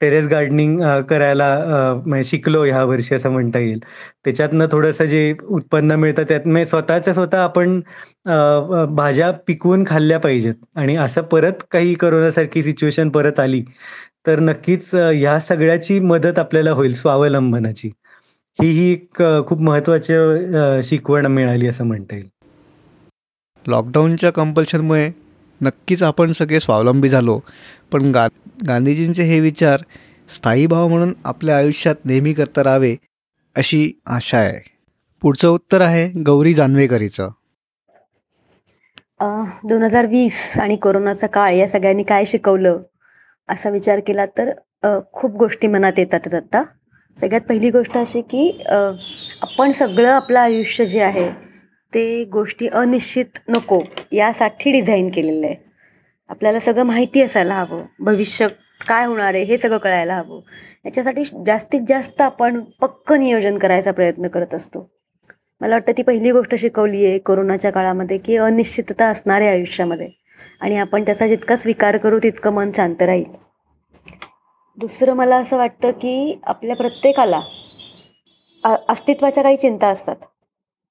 [0.00, 0.80] टेरेस गार्डनिंग
[1.10, 3.78] करायला शिकलो ह्या वर्षी असं म्हणता येईल.
[4.24, 7.80] त्याच्यातनं थोडंसं जे उत्पन्न मिळतं त्यात म्हणजे स्वतःच्या स्वतः आपण
[8.96, 10.54] भाज्या पिकवून खाल्ल्या पाहिजेत.
[10.76, 13.62] आणि असं परत काही करोनासारखी सिच्युएशन परत आली
[14.26, 17.90] तर नक्कीच ह्या सगळ्याची मदत आपल्याला होईल स्वावलंबनाची.
[18.58, 22.28] ही ही एक खूप महत्त्वाची अ, शिकवण मिळाली असं म्हणता येईल.
[23.64, 25.10] लॉकडाऊनच्या कंपल्शनमुळे
[25.60, 27.38] नक्कीच आपण सगळे स्वावलंबी झालो
[27.92, 28.26] पण गा
[28.66, 29.82] गांधीजींचे हे विचार
[30.28, 32.94] स्थायी भाव म्हणून आपल्या आयुष्यात नेहमी करता राहावे
[33.56, 34.58] अशी आशा आहे.
[35.22, 37.28] पुढचं उत्तर आहे गौरी जानवेकरीचं.
[39.68, 42.80] दोन हजार वीस आणि कोरोनाचा काळ या सगळ्यांनी काय शिकवलं
[43.48, 44.50] असा विचार केला तर
[45.12, 46.62] खूप गोष्टी मनात येतात आता.
[47.18, 51.28] सगळ्यात पहिली गोष्ट अशी की आपण सगळं आपलं आयुष्य जे आहे
[51.92, 53.80] ते गोष्टी अनिश्चित नको
[54.12, 55.56] यासाठी डिझाईन केलेलं आहे.
[56.30, 58.46] आपल्याला सगळं माहिती असायला हवं भविष्य
[58.88, 60.40] काय होणार आहे हे सगळं कळायला हवं.
[60.84, 64.88] याच्यासाठी जास्तीत जास्त आपण पक्क नियोजन करायचा प्रयत्न करत असतो.
[65.60, 70.08] मला वाटतं ती पहिली गोष्ट शिकवली आहे कोरोनाच्या काळामध्ये की अनिश्चितता असणार आहे आयुष्यामध्ये.
[70.60, 73.32] आणि आपण त्याचा जितका स्वीकार करू तितकं मन शांत राहील.
[74.78, 77.40] दुसरं मला असं वाटतं की आपल्या प्रत्येकाला
[78.64, 80.16] अ- अस्तित्वाच्या काही चिंता असतात.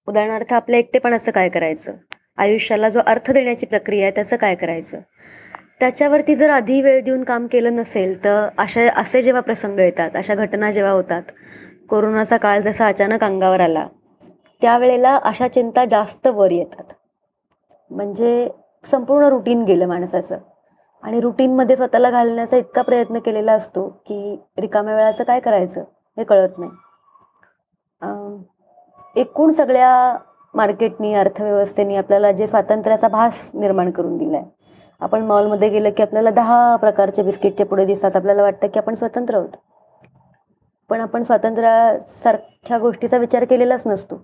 [0.08, 1.94] उदाहरणार्थ आपल्या एकटेपणाचं काय करायचं?
[2.38, 5.00] आयुष्याला जो अर्थ देण्याची प्रक्रिया आहे त्याचं काय करायचं?
[5.80, 10.36] त्याच्यावरती जर आधी वेळ देऊन काम केलं नसेल तर अशा असे जेव्हा प्रसंग येतात अशा
[10.36, 11.24] घटना जेव्हा होतात
[11.90, 13.88] कोरोनाचा काळ जसा अचानक अंगावर आला
[14.62, 16.94] त्यावेळेला अशा चिंता जास्त वर येतात.
[17.92, 18.50] म्हणजे
[18.84, 20.38] संपूर्ण रुटीन गेलं माणसाचं.
[21.04, 25.84] आणि रुटीनमध्ये स्वतःला घालण्याचा इतका प्रयत्न केलेला असतो की रिकाम्या वेळाचं काय करायचं
[26.18, 26.72] हे कळत नाही.
[29.16, 30.18] एकूण सगळ्या
[30.54, 34.50] मार्केटनी अर्थव्यवस्थेने आपल्याला जे स्वातंत्र्याचा भास निर्माण करून दिला आहे
[35.02, 38.16] आपण मॉलमध्ये गेलं की आपल्याला दहा प्रकारचे बिस्किटचे पुढे दिसतात.
[38.16, 39.56] आपल्याला वाटतं की आपण स्वतंत्र आहोत.
[40.90, 44.22] पण आपण स्वातंत्र्यासारख्या गोष्टीचा विचार केलेलाच नसतो.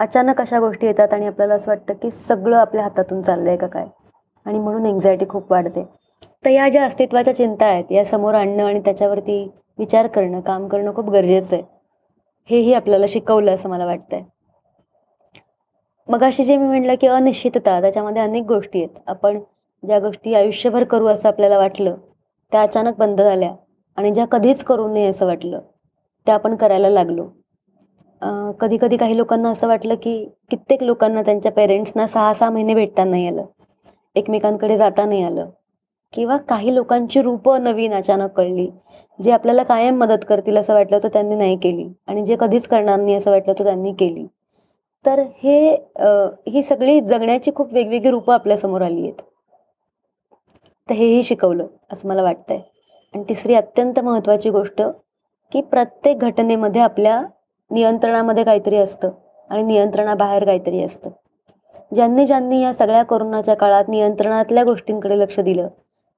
[0.00, 3.66] अचानक अशा गोष्टी येतात आणि आपल्याला असं वाटतं की सगळं आपल्या हातातून चाललं आहे का
[3.66, 3.86] काय?
[4.46, 5.84] आणि म्हणून एन्झायटी खूप वाढते.
[6.46, 9.42] तर या ज्या अस्तित्वाच्या चिंता आहेत या समोर आणणं आणि त्याच्यावरती
[9.78, 11.64] विचार करणं काम करणं खूप गरजेचं आहे.
[12.48, 14.22] हेही आपल्याला शिकवलं असं मला वाटतंय.
[16.08, 18.98] मग अशी जे मी म्हटलं की अनिश्चितता त्याच्यामध्ये अनेक गोष्टी आहेत.
[19.06, 19.38] आपण
[19.82, 21.96] ज्या गोष्टी आयुष्यभर करू असं आपल्याला वाटलं
[22.52, 23.52] त्या अचानक बंद झाल्या
[23.98, 25.60] आणि ज्या कधीच करू नये असं वाटलं
[26.26, 27.28] त्या आपण करायला लागलो.
[28.60, 30.18] कधी कधी काही लोकांना असं वाटलं की
[30.50, 33.44] कित्येक लोकांना त्यांच्या पेरेंट्सना सहा सहा महिने भेटता नाही आलं.
[34.16, 35.50] एकमेकांकडे जाता नाही आलं.
[36.12, 38.68] किंवा काही लोकांची रूपं नवीन अचानक कळली
[39.18, 43.00] जे आपल्याला कायम मदत करतील असं वाटलं होतं त्यांनी नाही केली आणि जे कधीच करणार
[43.00, 44.26] नाही असं वाटलं होतं त्यांनी केली.
[45.04, 45.74] तर हे
[46.48, 49.20] ही सगळी जगण्याची खूप वेगवेगळी रूपं आपल्यासमोर आली आहेत.
[50.88, 52.58] तर हेही शिकवलं असं मला वाटतंय.
[53.14, 54.82] आणि तिसरी अत्यंत महत्त्वाची गोष्ट
[55.52, 57.20] की प्रत्येक घटनेमध्ये आपल्या
[57.70, 59.10] नियंत्रणामध्ये काहीतरी असतं
[59.50, 61.10] आणि नियंत्रणाबाहेर काहीतरी असतं.
[61.92, 65.68] ज्यांनी ज्यांनी या सगळ्या कोरोनाच्या काळात नियंत्रणातल्या गोष्टींकडे लक्ष दिलं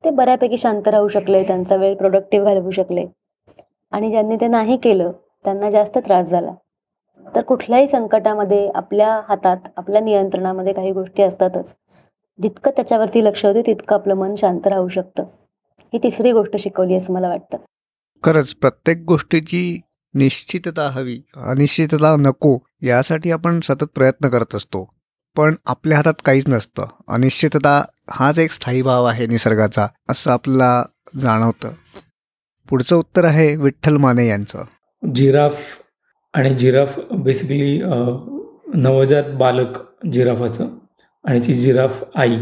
[0.05, 3.07] ते बऱ्यापैकी शांत राहू शकले त्यांचा वेळ प्रोडक्टिव्ह घालवू शकले.
[3.91, 5.13] आणि ज्यांनी ते नाही केलं
[5.45, 6.51] त्यांना जास्त त्रास झाला.
[7.37, 11.75] तर कुठल्याही संकटामध्ये आपल्या हातात आपल्या नियंत्रणामध्ये काही गोष्टी असतातच.
[12.43, 15.23] जितकं त्याच्यावरती लक्ष होते तितकं आपलं मन शांत राहू शकतं.
[15.93, 17.59] ही तिसरी गोष्ट शिकवली असं मला वाटतं.
[18.25, 19.81] खरंच प्रत्येक गोष्टीची
[20.15, 24.95] निश्चितता हवी अनिश्चितता नको यासाठी आपण सतत प्रयत्न करत असतो.
[25.37, 26.87] पण आपल्या हातात काहीच नसतं.
[27.09, 30.83] अनिश्चितता हाच एक स्थायी भाव आहे निसर्गाचा असं आपला
[31.21, 31.73] जाणवतं.
[32.69, 34.65] पुढचं उत्तर आहे विठ्ठल माने यांचं.
[35.03, 35.59] जिराफ
[36.35, 37.79] आणि जिराफ बेसिकली
[38.75, 39.79] नवजात बालक
[40.13, 40.69] जिराफाचं
[41.25, 42.37] आणि ती जिराफ आई.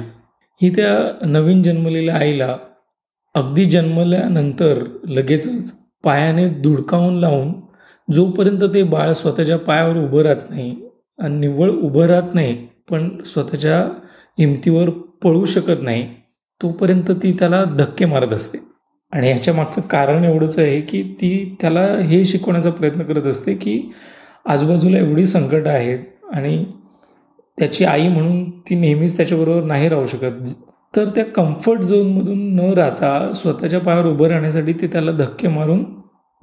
[0.61, 2.57] ही त्या नवीन जन्मलेल्या आईला
[3.35, 5.73] अगदी जन्मल्यानंतर लगेचच
[6.05, 7.53] पायाने धुडकावून लावून
[8.09, 10.75] जोपर्यंत ते बाळ स्वतःच्या पायावर उभं राहत नाही
[11.19, 12.55] आणि निव्वळ उभं राहत नाही
[12.91, 13.85] पण स्वतःच्या
[14.39, 14.91] हिमतीवर
[15.23, 16.07] पळू शकत नाही
[16.61, 18.59] तोपर्यंत ती त्याला धक्के मारत असते.
[19.13, 23.81] आणि ह्याच्या मागचं कारण एवढंच आहे की ती त्याला हे शिकवण्याचा प्रयत्न करत असते की
[24.47, 25.99] आजूबाजूला एवढी संकटं आहेत
[26.33, 26.65] आणि
[27.59, 30.49] त्याची आई म्हणून ती नेहमीच त्याच्याबरोबर नाही राहू शकत.
[30.97, 35.85] तर त्या कम्फर्ट झोनमधून न राहता स्वतःच्या पायावर उभं राहण्यासाठी ते त्याला धक्के मारून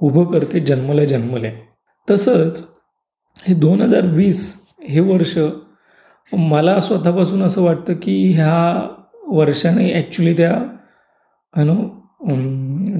[0.00, 1.50] उभं करते जन्मले जन्मले.
[2.10, 2.68] तसंच
[3.48, 5.38] हे दोन हजार वीस हे वर्ष
[6.32, 8.88] मला स्वतःपासून असं वाटतं की ह्या
[9.28, 10.52] वर्षाने ॲक्च्युली त्या
[11.56, 11.74] नो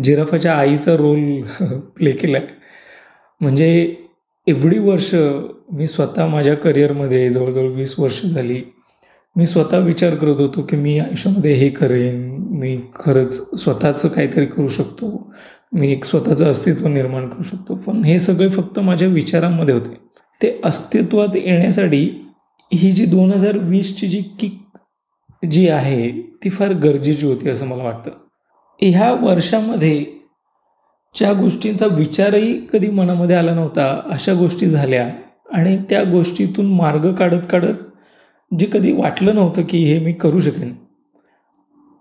[0.02, 1.42] जिराफाच्या आईचा रोल
[1.96, 2.46] प्ले केला आहे
[3.40, 3.96] म्हणजे
[4.46, 5.14] एवढी वर्ष
[5.72, 8.62] मी स्वतः माझ्या करिअरमध्ये जवळजवळ वीस वर्ष झाली.
[9.36, 12.36] मी स्वतः विचार करत होतो की मी आयुष्यामध्ये हे करेन.
[12.50, 15.32] मी खरंच स्वतःचं काहीतरी करू शकतो.
[15.72, 17.74] मी एक स्वतःचं अस्तित्व निर्माण करू शकतो.
[17.74, 19.94] पण हे सगळे फक्त माझ्या विचारांमध्ये होते.
[20.42, 22.23] ते अस्तित्वात येण्यासाठी
[22.74, 24.78] ही जी दोन हजार वीसची जी किक
[25.50, 26.10] जी आहे
[26.44, 28.10] ती फार गरजेची होती असं मला वाटतं.
[28.82, 30.04] ह्या वर्षामध्ये
[31.14, 35.10] ज्या गोष्टींचा विचारही कधी मनामध्ये आला नव्हता अशा गोष्टी झाल्या.
[35.52, 37.74] आणि त्या गोष्टीतून मार्ग काढत काढत
[38.58, 40.72] जे कधी वाटलं नव्हतं की हे मी करू शकेन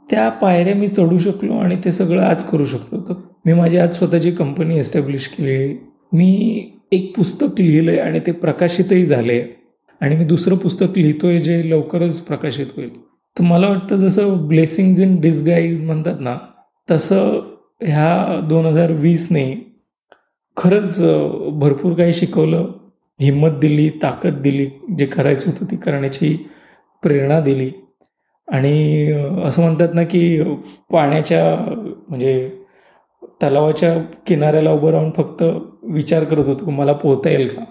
[0.10, 3.00] त्या पायऱ्या मी चढू शकलो आणि ते सगळं आज करू शकलो.
[3.00, 3.14] तर
[3.46, 5.78] मी माझी आज स्वतःची कंपनी एस्टॅब्लिश केली.
[6.14, 9.63] मी एक पुस्तक लिहिलं आहे आणि ते प्रकाशितही झाले
[10.04, 12.90] आणि मी दुसरं पुस्तक लिहितो आहे जे लवकरच प्रकाशित होईल.
[13.38, 16.38] तर मला वाटतं जसं ब्लेसिंग्ज इन डिसगाईज म्हणतात ना
[16.92, 17.40] तसं
[17.82, 19.46] ह्या दोन हजार वीसने
[20.58, 21.02] खरंच
[21.60, 22.72] भरपूर काही शिकवलं.
[23.20, 24.66] हिंमत दिली ताकद दिली
[25.00, 26.36] जे करायचं होतं ती करण्याची
[27.04, 27.72] प्रेरणा दिली.
[28.48, 29.12] आणि
[29.44, 30.44] असं म्हणतात ना की
[30.92, 31.72] पाण्याच्या
[32.10, 32.50] म्हणजे
[33.44, 35.44] तलावाच्या किनाऱ्याला उभं राहून फक्त
[35.84, 37.64] विचार करत होतो मला पोहता येईल का?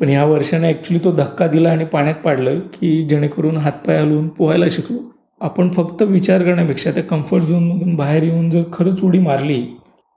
[0.00, 4.66] पण ह्या वर्षाने ॲक्च्युली तो धक्का दिला आणि पाण्यात पाडलं की जेणेकरून हातपाय हलवून पोहायला
[4.70, 4.98] शिकलो.
[5.40, 9.60] आपण फक्त विचार करण्यापेक्षा त्या कम्फर्ट झोनमधून बाहेर येऊन जर खरंच उडी मारली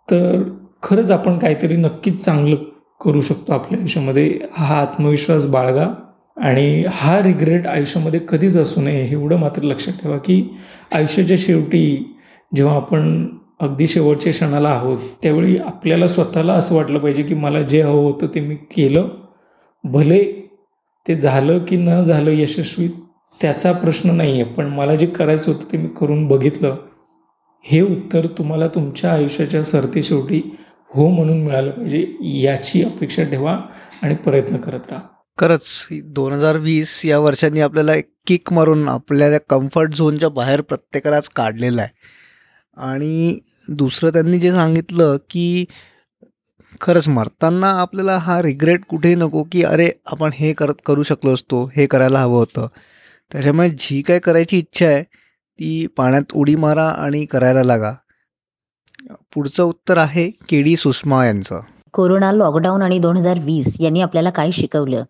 [0.08, 0.42] तर
[0.84, 2.56] खरंच आपण काहीतरी नक्कीच चांगलं
[3.02, 4.40] करू शकतो आपल्या आयुष्यामध्ये.
[4.54, 5.88] हा आत्मविश्वास बाळगा
[6.38, 10.42] आणि हा रिग्रेट आयुष्यामध्ये कधीच असू नये एवढं मात्र लक्षात ठेवा की
[10.94, 11.84] आयुष्याच्या शेवटी
[12.52, 13.26] जेव्हा आपण
[13.62, 18.28] अगदी शेवटच्या क्षणाला आहोत त्यावेळी आपल्याला स्वतःला असं वाटलं पाहिजे की मला जे हवं होतं
[18.36, 19.08] ते मी केलं.
[19.84, 20.24] भले
[21.06, 22.88] ते झालं की न झालं यशस्वी
[23.42, 26.76] त्याचा प्रश्न नाही आहे पण मला जे करायचं होतं ते मी करून बघितलं.
[27.66, 30.42] हे उत्तर तुम्हाला तुमच्या आयुष्याच्या सरतेशेवटी
[30.92, 32.06] हो म्हणून मिळालं पाहिजे
[32.42, 33.58] याची अपेक्षा ठेवा
[34.02, 35.02] आणि प्रयत्न करत राहा.
[35.38, 41.30] खरंच दोन हजार वीस या वर्षांनी आपल्याला एक किक मारून आपल्या कम्फर्ट झोनच्या बाहेर प्रत्येकालाच
[41.30, 41.92] काढलेला आहे.
[42.78, 45.66] आणि दुसरं त्यांनी जे सांगितलं की
[46.82, 51.66] खरंच मरताना आपल्याला हा रिग्रेट कुठेही नको की अरे आपण हे करत करू शकलो असतो
[51.76, 52.68] हे करायला हवं होतं.
[53.32, 57.94] त्याच्यामुळे जी काय करायची इच्छा आहे ती पाण्यात उडी मारा आणि करायला लागा.
[59.34, 61.60] पुढचं उत्तर आहे केडी सुषमा यांचं.
[61.94, 65.04] कोरोना लॉकडाऊन आणि दोन हजार वीस यांनी आपल्याला काय शिकवलं?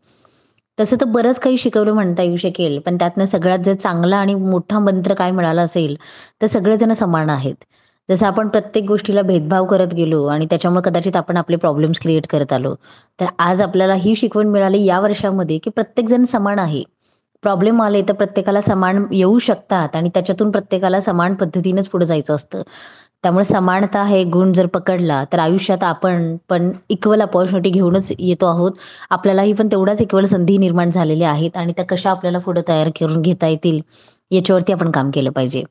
[0.80, 4.80] तसं तर बरंच काही शिकवलं म्हणता येऊ शकेल पण त्यातनं सगळ्यात जर चांगला आणि मोठा
[4.80, 5.96] मंत्र काय मिळाला असेल
[6.42, 7.56] तर सगळेजण समान आहेत.
[8.10, 12.54] जसं आपण प्रत्येक गोष्टीला भेदभाव करत गेलो आणि त्याच्यामुळे कदाचित आपण आपले प्रॉब्लेम्स क्रिएट करत
[12.54, 12.74] आलो.
[13.20, 16.84] तर आज आपल्याला ही शिकवण मिळाली या वर्षामध्ये की प्रत्येकजण समान आहे.
[17.44, 22.62] प्रॉब्लेम आले तर प्रत्येकाला समान येऊ शकतात आणि त्याच्यातून प्रत्येकाला समान पद्धतीनेच पुढे जायचं असतं.
[23.24, 28.72] त्यामुळे समानता हे गुण जर पकडला तर आयुष्यात आपण पण इक्वल अपॉर्च्युनिटी घेऊनच येतो आहोत.
[29.10, 33.22] आपल्यालाही पण तेवढ्याच इक्वल संधी निर्माण झालेल्या आहेत आणि त्या कशा आपल्याला पुढे तयार करून
[33.22, 33.80] घेता येतील
[34.32, 35.64] याच्यावरती आपण काम केलं पाहिजे.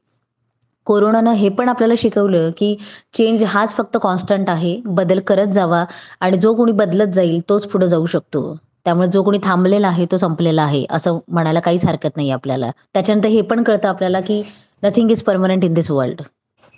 [0.87, 2.75] कोरोनानं हे पण आपल्याला शिकवलं की
[3.15, 4.77] चेंज हाच फक्त कॉन्स्टंट आहे.
[4.85, 5.85] बदल करत जावा
[6.21, 8.55] आणि जो कोणी बदलत जाईल तोच पुढे जाऊ शकतो.
[8.85, 12.71] त्यामुळे जो कोणी थांबलेला आहे तो संपलेला आहे असं म्हणायला काहीच हरकत नाही आपल्याला.
[12.95, 14.43] त्याच्यानंतर हे पण कळतं आपल्याला की
[14.83, 16.23] nothing is permanent in this world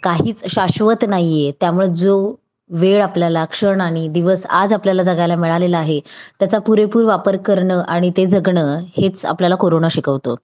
[0.03, 1.51] काहीच शाश्वत नाहीये.
[1.61, 2.35] त्यामुळे जो
[2.71, 5.99] वेळ आपल्याला क्षण आणि दिवस आज आपल्याला जगायला मिळालेला आहे
[6.41, 10.37] त्याचा पुरेपूर वापर करणं आणि ते जगणं हेच आपल्याला कोरोना शिकवतो.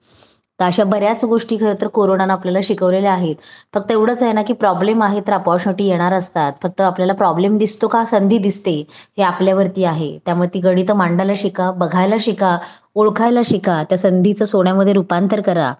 [0.61, 3.35] तर अशा बऱ्याच गोष्टी खरं तर कोरोनानं आपल्याला शिकवलेल्या आहेत.
[3.73, 6.53] फक्त एवढंच आहे ना की प्रॉब्लेम आहे तर अपॉर्च्युनिटी येणार असतात.
[6.63, 8.05] फक्त आपल्याला प्रॉब्लेम दिसतो का?
[8.05, 10.19] संधी दिसते हे आपल्यावरती आहे.
[10.25, 12.57] त्यामुळे ती गणितं मांडायला शिका बघायला शिका
[12.95, 15.73] ओळखायला शिका त्या संधीचं सोन्यामध्ये रूपांतर करा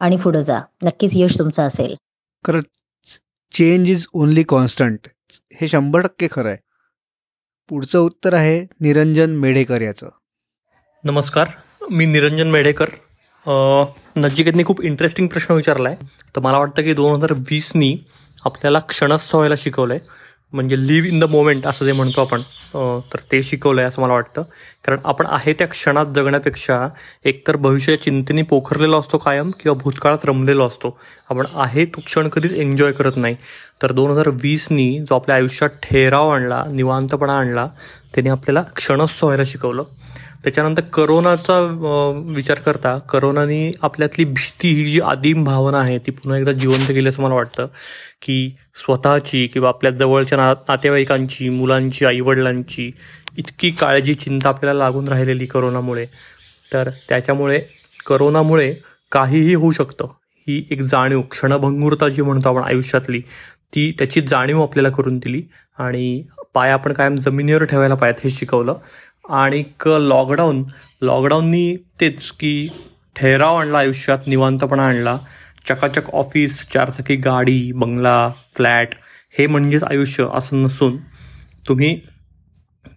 [0.00, 0.60] आणि पुढं जा.
[0.82, 1.96] नक्कीच यश तुमचं असेल.
[2.44, 2.60] खरं
[3.52, 4.98] चेंज इज ओनली कॉन्स्टंट
[5.60, 6.58] हे शंभर टक्के खरं आहे.
[7.68, 10.08] पुढचं उत्तर आहे निरंजन मेढेकर याचं.
[11.04, 11.46] नमस्कार.
[11.90, 12.86] मी निरंजन मेढेकर.
[13.48, 16.06] नजिकेतनी खूप इंटरेस्टिंग प्रश्न विचारला आहे
[16.36, 17.96] तर मला वाटतं की दोन हजार वीसनी
[18.46, 20.16] आपल्याला क्षणस्थ व्हायला शिकवलं आहे
[20.52, 22.40] म्हणजे लिव्ह इन द मोमेंट असं जे म्हणतो आपण.
[23.12, 24.42] तर ते शिकवलं आहे असं मला वाटतं.
[24.84, 26.78] कारण आपण आहे त्या क्षणात जगण्यापेक्षा
[27.24, 30.96] एकतर भविष्याच्या चिंतेने पोखरलेला असतो कायम किंवा भूतकाळात रमलेलो असतो.
[31.30, 33.36] आपण आहे तो क्षण कधीच एन्जॉय करत नाही.
[33.82, 37.66] तर दोन हजार वीसनी जो आपल्या आयुष्यात ठेराव आणला निवांतपणा आणला
[38.14, 39.82] त्याने आपल्याला क्षणस्थ व्हायला शिकवलं.
[40.44, 41.58] त्याच्यानंतर करोनाचा
[42.26, 47.08] विचार करता करोनाने आपल्यातली भीती ही जी आदिम भावना आहे ती पुन्हा एकदा जिवंत केली
[47.08, 47.66] असं मला वाटतं
[48.22, 52.90] की स्वतःची किंवा आपल्या जवळच्या ना नातेवाईकांची मुलांची आईवडिलांची
[53.38, 56.06] इतकी काळजी चिंता आपल्याला लागून राहिलेली करोनामुळे.
[56.72, 57.60] तर त्याच्यामुळे
[58.06, 58.74] करोनामुळे
[59.12, 60.06] काहीही होऊ शकतं.
[60.48, 63.20] ही एक जाणीव क्षणभंगुरता जी म्हणतो आपण आयुष्यातली
[63.74, 65.42] ती त्याची जाणीव आपल्याला करून दिली
[65.78, 66.22] आणि
[66.54, 68.74] पाय आपण कायम जमिनीवर ठेवायला पायात हे शिकवलं.
[69.28, 70.64] आणि लॉकडाऊन
[71.02, 72.68] लॉकडाऊननी तेच की
[73.16, 75.18] ठेराव आणला आयुष्यात निवांतपणा आणला.
[75.68, 78.88] चकाचक ऑफिस चारचाकी गाडी बंगला फ्लॅट
[79.38, 80.96] हे म्हणजेच आयुष्य असं नसून
[81.68, 82.00] तुम्ही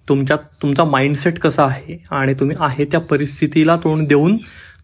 [0.09, 4.37] तुमच्या तुमचा माइंडसेट कसा आहे आणि तुम्ही आहे त्या परिस्थितीला तोंड देऊन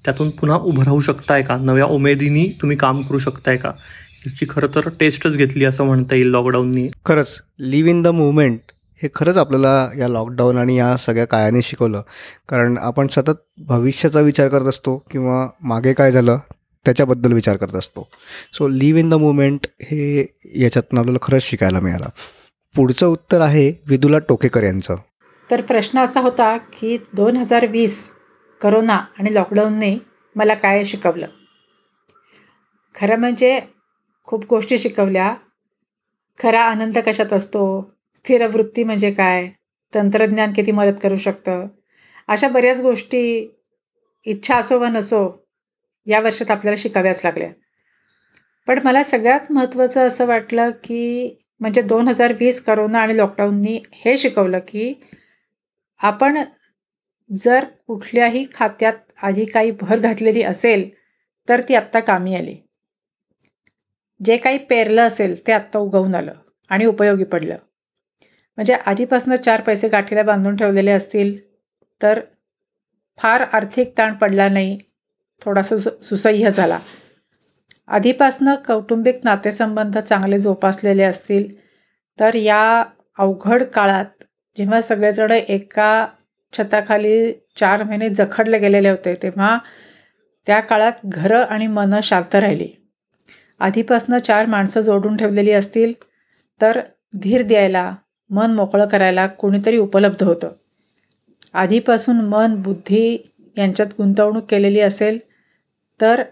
[0.06, 1.58] त्यातून पुन्हा उभं राहू शकताय का?
[1.58, 3.72] नव्या उमेदीनी तुम्ही काम करू शकताय का?
[4.28, 8.60] याची खरं तर टेस्टच घेतली असं म्हणता येईल लॉकडाऊननी खरंच लिव्ह इन द मुवमेंट
[9.04, 12.02] हे खरंच आपल्याला या लॉकडाऊन आणि या सगळ्या काळाने शिकवलं.
[12.50, 16.38] कारण आपण सतत भविष्याचा विचार करत असतो किंवा मागे काय झालं
[16.86, 18.10] त्याच्याबद्दल विचार करत असतो.
[18.54, 22.06] So live in the moment हे याच्यातनं आपल्याला खरंच शिकायला मिळालं.
[22.76, 24.95] पुढचं उत्तर आहे विदुला टोकेकर यांचं.
[25.52, 28.10] तर प्रश्न असा होता की दोन हजार वीस
[28.62, 29.98] करोना आणि लॉकडाऊनने
[30.36, 31.28] मला काय शिकवलं?
[32.95, 33.62] खरं म्हणजे
[34.24, 35.36] खूप गोष्टी शिकवल्या.
[36.43, 37.91] खरा आनंद कशात असतो?
[38.28, 39.47] स्थिरवृत्ती म्हणजे काय?
[39.93, 41.67] तंत्रज्ञान किती मदत करू शकतं?
[42.28, 43.47] अशा बऱ्याच गोष्टी
[44.25, 45.45] इच्छा असो व नसो
[46.07, 47.49] या वर्षात आपल्याला शिकाव्याच लागल्या.
[48.67, 54.17] पण मला सगळ्यात महत्त्वाचं असं वाटलं की म्हणजे दोन हजार वीस करोना आणि लॉकडाऊननी हे
[54.17, 54.93] शिकवलं की
[56.01, 56.38] आपण
[57.32, 60.89] जर कुठल्याही खात्यात आधी काही भर घातलेली असेल
[61.47, 62.55] तर ती आत्ता कामी आली.
[64.25, 66.34] जे काही पेरलं असेल ते आत्ता उगवून आलं
[66.69, 67.57] आणि उपयोगी पडलं.
[68.58, 71.38] म्हणजे आधीपासून चार पैसे गाठीला बांधून ठेवलेले असतील
[72.01, 72.20] तर
[73.20, 74.78] फार आर्थिक ताण पडला नाही.
[75.41, 76.80] थोडासा सु सुसह्य झाला.
[77.88, 81.47] आधीपासनं कौटुंबिक नातेसंबंध चांगले जोपासलेले असतील
[82.20, 82.84] तर या
[83.18, 84.24] अवघड काळात
[84.58, 85.89] जेव्हा सगळेजण एका
[86.53, 89.58] छताखाली चार महिने जखडले गेलेले होते तेव्हा
[90.47, 92.68] त्या काळात घरं आणि मनं शांत राहिली.
[93.60, 95.93] आधीपासनं चार माणसं जोडून ठेवलेली असतील
[96.62, 96.80] तर
[97.14, 97.91] धीर द्यायला
[98.30, 100.51] मन मोकळं करायला कोणीतरी उपलब्ध होतं.
[101.53, 103.17] आधीपासून मन बुद्धी
[103.57, 105.19] यांच्यात गुंतवणूक केलेली असेल
[105.99, 106.23] तर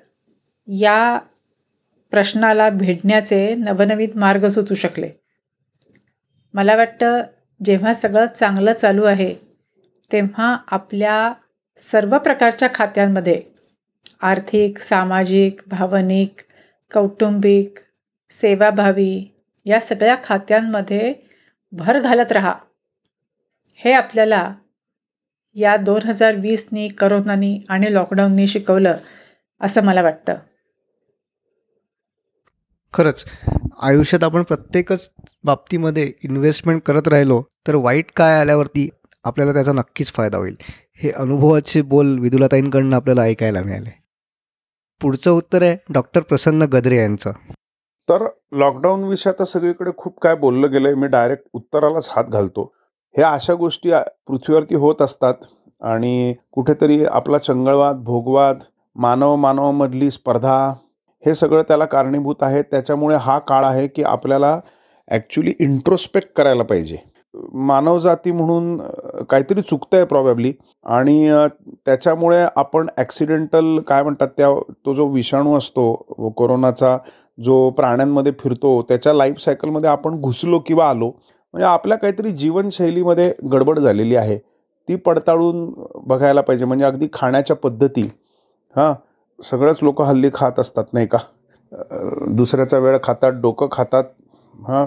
[0.68, 1.18] या
[2.14, 5.10] प्रश्नाला भेडण्याचे नवनवीन मार्ग सुचू शकले.
[6.54, 7.22] मला वाटतं
[7.60, 9.34] जेव्हा सगळं चांगलं चालू आहे
[10.12, 11.34] तेव्हा आपल्या
[11.82, 13.42] सर्व प्रकारच्या खात्यांमध्ये
[14.22, 16.42] आर्थिक सामाजिक भावनिक
[16.92, 17.80] कौटुंबिक
[18.32, 19.28] सेवाभावी
[19.66, 21.14] या सगळ्या खात्यांमध्ये
[21.78, 22.54] भर घालत राहा.
[23.76, 24.56] हे आपल्याला
[25.56, 28.96] या दोन हजार वीसनी करोनानी आणि लॉकडाऊननी शिकवलं
[29.62, 30.36] असं मला वाटतं.
[32.94, 33.26] खरंच
[33.82, 35.10] आयुष्यात आपण प्रत्येकच
[35.44, 38.90] बाबतीमध्ये इन्व्हेस्टमेंट करत राहिलो तर वाईट काय आल्यावरती
[39.24, 40.56] आपल्याला त्याचा नक्कीच फायदा होईल.
[40.96, 44.04] हे अनुभवाचे बोल विदुलाताईंकडनं आपल्याला ऐकायला मिळाले.
[45.02, 47.32] पुढचं उत्तर आहे डॉक्टर प्रसन्न गदरे यांचं.
[48.10, 48.26] तर
[48.60, 52.72] लॉकडाऊन विषय आता सगळीकडे खूप काय बोललं गेलं आहे मी डायरेक्ट उत्तरालाच हात घालतो.
[53.16, 53.92] हे अशा गोष्टी
[54.28, 55.46] पृथ्वीवरती होत असतात
[55.82, 58.64] आणि कुठेतरी आपला चंगळवाद भोगवाद
[58.96, 60.58] मानव मानवामधली स्पर्धा
[61.24, 62.62] हे सगळं त्याला कारणीभूत आहे.
[62.62, 64.60] त्याच्यामुळे हा काळ आहे की आपल्याला
[65.08, 66.98] ॲक्च्युली इंट्रोस्पेक्ट करायला पाहिजे.
[67.54, 68.78] मानवजाती म्हणून
[69.30, 70.52] काहीतरी चुकतं आहे प्रॉबॅबली
[70.86, 71.30] आणि
[71.86, 74.54] त्याच्यामुळे आपण ॲक्सिडेंटल काय म्हणतात त्या
[74.86, 75.94] तो जो विषाणू असतो
[76.38, 76.98] कोरोनाचा
[77.38, 83.80] जो प्राण्यांमध्ये फिरतो त्याच्या लाईफ सायकलमध्ये आपण घुसलो किंवा आलो म्हणजे आपल्या काहीतरी जीवनशैलीमध्ये गडबड
[83.80, 84.38] झालेली आहे.
[84.88, 85.70] ती पडताळून
[86.08, 86.66] बघायला पाहिजे.
[86.66, 88.02] म्हणजे अगदी खाण्याच्या पद्धती.
[88.76, 88.94] हां
[89.40, 91.18] सगळंच लोक हल्ली खात असतात नाही का?
[92.38, 94.04] दुसऱ्याचा वेळ खातात डोकं खातात
[94.68, 94.86] हां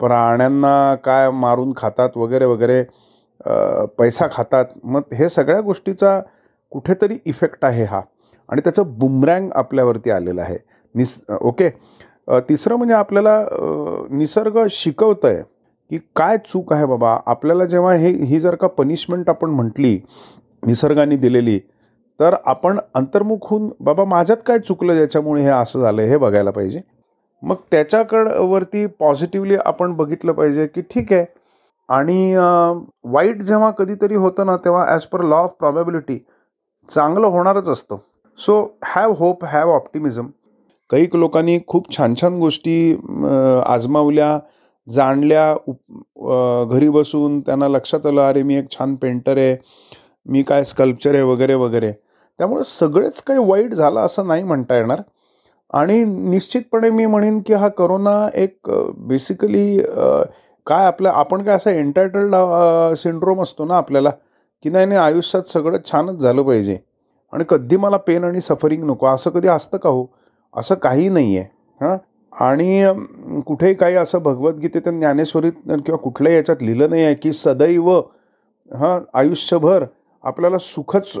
[0.00, 2.82] प्राण्यांना काय मारून खातात वगैरे वगैरे
[3.98, 4.64] पैसा खातात.
[4.84, 6.20] मग हे सगळ्या गोष्टीचा
[6.72, 8.00] कुठेतरी इफेक्ट आहे हा.
[8.48, 10.56] आणि त्याचं बुमरँग आपल्यावरती आलेलं आहे.
[10.96, 11.68] निस ओके.
[12.48, 13.38] तिसरं म्हणजे आपल्याला
[14.10, 15.42] निसर्ग शिकवतं आहे
[15.90, 17.16] की काय चूक आहे बाबा?
[17.26, 19.98] आपल्याला जेव्हा हे ही जर का पनिशमेंट आपण म्हटली
[20.62, 21.58] निसर्गाने दिलेली
[22.20, 26.80] तर आपण अंतर्मुख होऊन बाबा माझ्यात काय चुकलं ज्याच्यामुळे हे असं झालं हे बघायला पाहिजे.
[27.42, 31.24] मग त्याच्याकडवरती पॉझिटिव्हली आपण बघितलं पाहिजे की ठीक आहे.
[31.88, 32.34] आणि
[33.04, 36.18] वाईट जेव्हा कधीतरी होतं ना तेव्हा as per law of probability
[36.88, 37.96] चांगलं होणारच असतं.
[38.38, 40.26] So have hope have optimism
[40.90, 42.76] कैक लोकांनी खूप छान छान गोष्टी
[43.66, 44.38] आजमावल्या
[44.86, 45.54] जाणल्या.
[45.66, 49.56] उप घरी बसून त्यांना लक्षात आलं अरे मी एक छान पेंटर आहे.
[50.26, 51.92] मी काय स्कल्पचर आहे वगैरे वगैरे.
[52.38, 55.00] त्यामुळे सगळेच काही वाईट झालं असं नाही म्हणता येणार.
[55.74, 58.70] आणि निश्चितपणे मी म्हणेन की हा करोना एक
[59.08, 59.78] बेसिकली
[60.66, 62.34] काय आपलं आपण काय असा एंटायटल्ड
[62.98, 64.10] सिंड्रोम असतो ना आपल्याला
[64.64, 66.78] की नाही नाही आयुष्यात सगळं छानच झालं पाहिजे.
[67.32, 70.04] आणि कधी मला पेन आणि सफरिंग नको असं कधी असतं का हो?
[70.54, 71.46] असं काही नाही आहे
[71.80, 71.96] हां?
[72.32, 72.84] आणि
[73.46, 77.90] कुठेही काही असं भगवद्गीतेत ज्ञानेश्वरीत किंवा कुठल्याही याच्यात लिहिलं नाही आहे की सदैव
[78.70, 79.84] हां आयुष्यभर
[80.24, 81.18] आपल्याला सुखच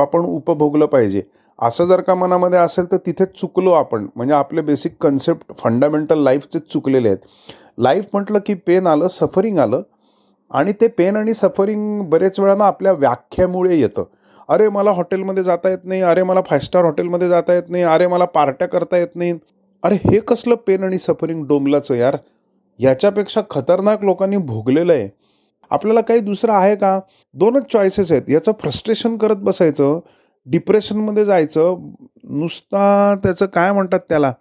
[0.00, 1.22] आपण उपभोगलं पाहिजे.
[1.62, 4.06] असं जर का मनामध्ये असेल तर तिथेच चुकलो आपण.
[4.16, 7.18] म्हणजे आपले बेसिक कन्सेप्ट फंडामेंटल लाईफचेच चुकलेले आहेत.
[7.78, 9.82] लाईफ म्हटलं की पेन आलं सफरिंग आलं.
[10.50, 14.04] आणि ते पेन आणि सफरिंग बरेच वेळानं आपल्या व्याख्यामुळे येतं.
[14.48, 18.06] अरे मला हॉटेलमध्ये जाता येत नाही अरे मला फाय स्टार हॉटेलमध्ये जाता येत नाही अरे
[18.06, 19.32] मला पार्ट्या करता येत नाही.
[19.82, 22.16] अरे हे कसलं पेन आणि सफरिंग डोंबलाचं यार.
[22.80, 25.08] याच्यापेक्षा खतरनाक लोकांनी भोगलेलं आहे.
[25.70, 26.98] आपल्याला काही दुसरं आहे का?
[27.34, 28.30] दोनच चॉईसेस आहेत.
[28.30, 29.98] याचं फ्रस्ट्रेशन करत बसायचं
[30.46, 31.90] डिप्रेशनमध्ये जायचं
[32.38, 34.32] नुसता त्याचं काय म्हणतात त्याला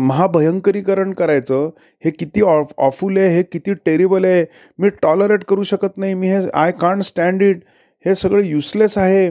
[0.00, 1.68] महाभयंकरीकरण करायचं.
[2.04, 4.44] हे किती ऑफ ऑफुल आहे हे किती टेरिबल आहे.
[4.78, 7.62] मी टॉलरेट करू शकत नाही मी हे आय कांट स्टँड इट
[8.04, 9.26] हे सगळं युसलेस आहे.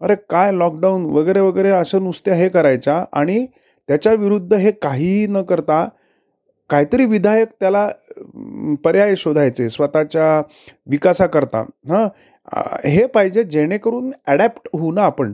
[0.00, 3.46] अरे काय लॉकडाऊन वगैरे वगैरे असं नुसत्या हे करायच्या आणि
[3.88, 5.88] त्याच्या विरुद्ध हे काहीही न करता
[6.70, 7.88] काहीतरी विधायक त्याला
[8.84, 10.42] पर्याय शोधायचे स्वतःच्या
[10.90, 11.64] विकासाकरता.
[11.88, 12.08] हां?
[12.84, 15.32] हे पाहिजे जेणेकरून ॲडॅप्ट होऊ ना आपण.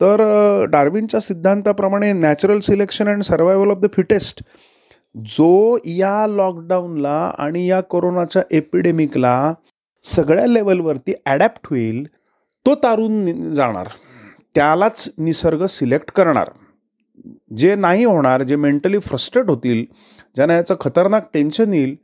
[0.00, 0.22] तर
[0.64, 4.42] डार्विनच्या सिद्धांताप्रमाणे natural selection and survival of the fittest
[5.14, 9.52] जो या लॉकडाऊनला आणि या कोरोनाच्या एपिडेमिकला
[10.04, 12.06] सगळ्या लेवलवरती ॲडॅप्ट होईल
[12.66, 13.88] तो तारून जाणार.
[14.54, 16.50] त्यालाच निसर्ग सिलेक्ट करणार.
[17.56, 19.84] जे नाही होणार जे मेंटली फ्रस्ट्रेट होतील
[20.36, 21.94] ज्यांना याचं खतरनाक टेन्शन येईल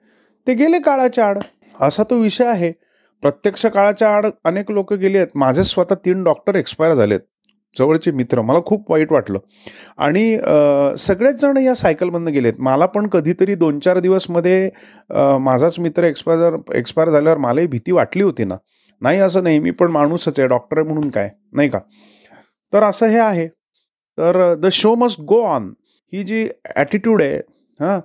[0.46, 1.38] ते गेले काळाच्या आड.
[1.80, 2.72] असा तो विषय आहे.
[3.22, 7.20] प्रत्यक्ष काळाच्या आड अनेक लोक गेले आहेत माझे स्वतः तीन डॉक्टर एक्सपायर झालेत.
[7.78, 9.38] जवळचे मित्र मला खूप वाईट वाटलं.
[9.98, 10.38] आणि
[10.98, 12.54] सगळेच जण या सायकलमधनं गेलेत.
[12.58, 14.68] मला पण कधीतरी दोन चार दिवसमध्ये
[15.40, 18.56] माझाच मित्र एक्सपायर एक्सपायर झाल्यावर मलाही भीती वाटली होती ना.
[19.02, 21.78] नाही असं नाही मी पण माणूसच आहे डॉक्टर म्हणून काय नाही का?
[22.72, 23.46] तर असं हे आहे.
[24.18, 25.72] तर the show must go on
[26.12, 27.36] ही जी ॲटिट्यूड आहे
[27.80, 27.98] हां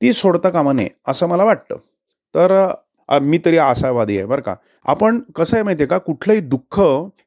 [0.00, 1.76] ती सोडता कामा नये असं मला वाटतं.
[2.34, 2.52] तर
[3.22, 4.54] मी तरी आशावादी आहे बरं का.
[4.84, 6.80] आपण कसं आहे माहिती आहे का कुठलंही दुःख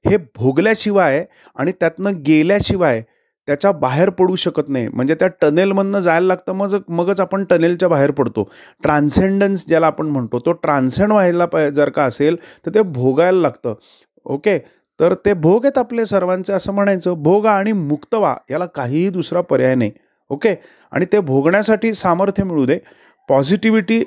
[0.10, 1.26] हे भोगल्याशिवाय
[1.56, 3.04] आणि त्यातनं गेल्याशिवाय
[3.48, 4.88] त्याच्या बाहेर पडू शकत नाही.
[4.88, 8.50] म्हणजे त्या टनेलमधनं जायला लागतं मग मगच आपण टनेलच्या बाहेर पडतो.
[8.84, 13.74] ट्रान्सेंडन्स ज्याला आपण म्हणतो तो ट्रान्सेंड व्हायला पाहिजे जर का असेल तर ते भोगायला लागतं.
[14.26, 14.60] ओके?
[15.00, 17.14] तर ते भोग आहेत आपले सर्वांचे असं म्हणायचं.
[17.14, 19.92] भोग आणि मुक्त व्हा याला काहीही दुसरा पर्याय नाही.
[20.30, 20.56] ओके?
[20.92, 22.80] आणि ते भोगण्यासाठी सामर्थ्य मिळू दे.
[23.30, 24.04] पॉझिटिव्हिटी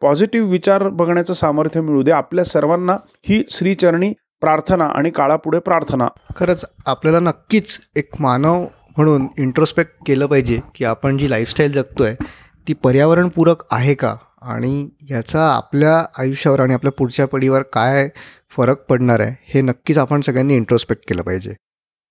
[0.00, 2.10] पॉझिटिव्ह विचार बघण्याचं सामर्थ्य मिळू दे.
[2.10, 2.96] आपल्या सर्वांना
[3.28, 6.08] ही श्रीचरणी प्रार्थना आणि काळापुढे प्रार्थना.
[6.36, 8.64] खरंच आपल्याला नक्कीच एक मानव
[8.96, 12.24] म्हणून इंट्रोस्पेक्ट केलं पाहिजे की आपण जी लाईफस्टाईल जगतो आहे
[12.68, 14.14] ती पर्यावरणपूरक आहे का?
[14.42, 18.08] आणि याचा आपल्या आयुष्यावर आणि आपल्या पुढच्या पिढीवर काय
[18.56, 21.54] फरक पडणार आहे हे नक्कीच आपण सगळ्यांनी इंट्रोस्पेक्ट केलं पाहिजे.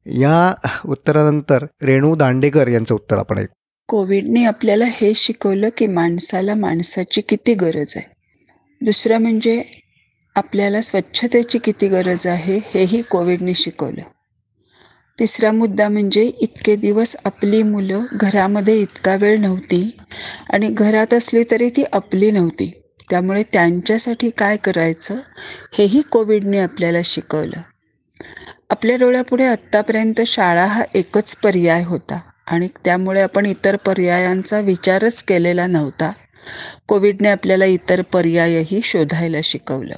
[0.05, 0.53] या
[0.86, 3.61] उत्तरानंतर रेणू दांडेकर यांचं उत्तर आपण ऐकू.
[3.92, 8.12] कोविडने आपल्याला हे शिकवलं की माणसाला माणसाची किती गरज आहे.
[8.86, 9.64] दुसरं म्हणजे
[10.36, 14.02] आपल्याला स्वच्छतेची किती गरज आहे हेही कोविडने शिकवलं.
[15.20, 19.98] तिसरा मुद्दा म्हणजे इतके दिवस आपली मुलं घरामध्ये इतका वेळ नव्हती
[20.50, 22.72] आणि घरात असली तरी ती आपली नव्हती.
[23.10, 25.16] त्यामुळे त्यांच्यासाठी काय करायचं
[25.78, 27.62] हेही कोविडने आपल्याला शिकवलं.
[28.70, 32.20] आपल्या डोळ्यापुढे आत्तापर्यंत शाळा हा एकच पर्याय होता.
[32.46, 36.12] आणि त्यामुळे आपण इतर पर्यायांचा विचारच केलेला नव्हता.
[36.88, 39.96] कोविडने आपल्याला इतर पर्यायही शोधायला शिकवलं.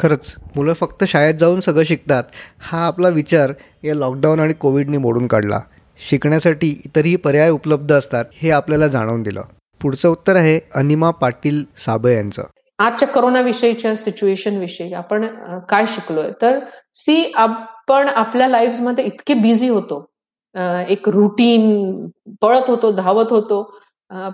[0.00, 2.24] खरंच मुलं फक्त शाळेत जाऊन सगळं शिकतात
[2.58, 3.52] हा आपला विचार
[3.84, 5.60] या लॉकडाऊन आणि कोविडने मोडून काढला.
[6.08, 9.42] शिकण्यासाठी इतरही पर्याय उपलब्ध असतात हे आपल्याला जाणवून दिलं.
[9.82, 12.42] पुढचं उत्तर आहे अनिमा पाटील साबळे यांचं.
[12.78, 15.26] आजच्या करोनाविषयीच्या सिच्युएशन विषयी आपण
[15.68, 16.30] काय शिकलोय?
[16.42, 16.58] तर
[16.94, 20.06] सी आपण आपल्या मध्ये इतके बिझी होतो.
[20.90, 22.06] एक रुटीन
[22.42, 23.62] पळत होतो धावत होतो.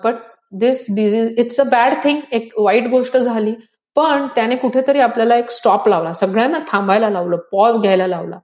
[0.04, 0.14] But
[0.60, 3.54] this disease it's a bad thing एक वाईट गोष्ट झाली.
[3.96, 6.12] पण त्याने कुठेतरी आपल्याला एक स्टॉप लावला.
[6.12, 8.38] सगळ्यांना थांबायला लावलं पॉज घ्यायला लावला.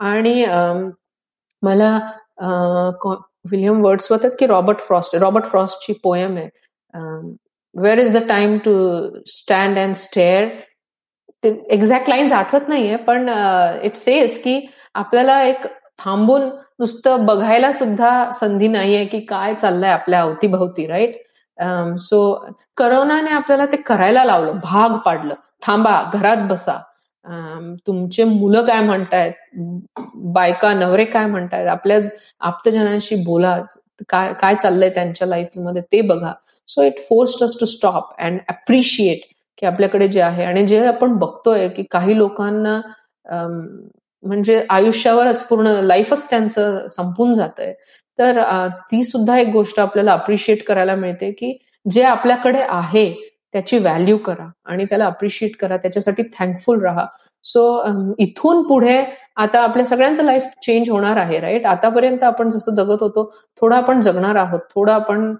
[0.00, 0.44] आणि
[1.62, 1.98] मला
[3.50, 6.48] विलियम वर्ड्स होतात की रॉबर्ट फ्रॉस्ट रॉबर्ट फ्रॉस्टची पोयम आहे.
[7.74, 8.72] Where is the time to
[9.26, 10.48] stand and stare
[11.44, 13.28] ते एक्झॅक्ट लाईन्स आठवत नाहीये पण
[13.84, 14.60] इट सेज की
[14.94, 15.66] आपल्याला एक
[15.98, 16.48] थांबून
[16.78, 21.22] नुसतं बघायला सुद्धा संधी नाहीये की काय चाललंय आपल्या अवतीभवती राईट
[21.98, 25.34] सो um, करोनाने आपल्याला ते करायला लावलं भाग पाडलं.
[25.66, 26.78] थांबा घरात बसा.
[27.24, 29.32] Um, तुमचे मुलं काय म्हणतायत?
[30.34, 31.68] बायका नवरे काय म्हणतायत?
[31.68, 31.98] आपल्या
[32.40, 33.60] आप्तजनांशी बोला.
[34.08, 35.28] काय काय चाललंय त्यांच्या
[35.64, 36.32] मध्ये ते बघा.
[36.68, 39.20] So it forced us to stop and appreciate
[39.58, 40.44] की आपल्याकडे जे आहे.
[40.44, 42.80] आणि जे आपण बघतोय की काही लोकांना
[43.32, 43.60] um,
[44.22, 47.72] म्हणजे आयुष्यावरच पूर्ण लाईफच त्यांचं संपून जात आहे
[48.18, 48.40] तर
[48.90, 51.56] ती सुद्धा एक गोष्ट आपल्याला अप्रिशिएट करायला मिळते की
[51.86, 53.12] जे आपल्याकडे आहे
[53.52, 57.04] त्याची व्हॅल्यू करा आणि त्याला अप्रिशिएट करा त्याच्यासाठी थँकफुल राहा.
[57.44, 59.02] सो इथून पुढे
[59.36, 63.24] आता आपल्या सगळ्यांचं लाईफ चेंज होणार आहे राईट आतापर्यंत आपण जसं जगत होतो
[63.60, 64.60] थोडं आपण जगणार आहोत.
[64.74, 65.34] थोडं आपण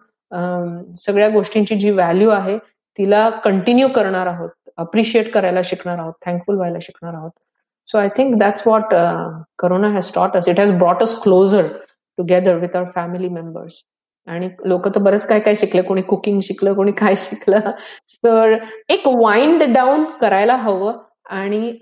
[0.98, 2.56] सगळ्या गोष्टींची जी व्हॅल्यू आहे
[2.98, 4.50] तिला कंटिन्यू करणार आहोत.
[4.78, 6.12] अप्रिशिएट करायला शिकणार आहोत.
[6.26, 7.30] थँकफुल व्हायला शिकणार आहोत.
[7.88, 8.94] So I think that's what
[9.58, 10.48] corona has taught us.
[10.48, 11.64] It has brought us closer
[12.18, 13.82] together with our family members
[14.28, 15.82] आणि लोक तर बरंच काय काय शिकले.
[15.82, 17.70] कोणी कुकिंग शिकलं कोणी काय शिकलं.
[18.24, 18.56] तर
[18.88, 20.98] एक वाइंड डाऊन करायला हवं
[21.36, 21.78] आणि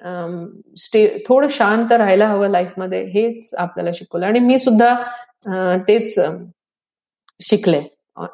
[0.82, 4.26] स्टे थोडं शांत राहायला हवं लाईफमध्ये हेच आपल्याला शिकवलं.
[4.26, 4.94] आणि मी सुद्धा
[5.88, 6.14] तेच
[7.48, 7.82] शिकले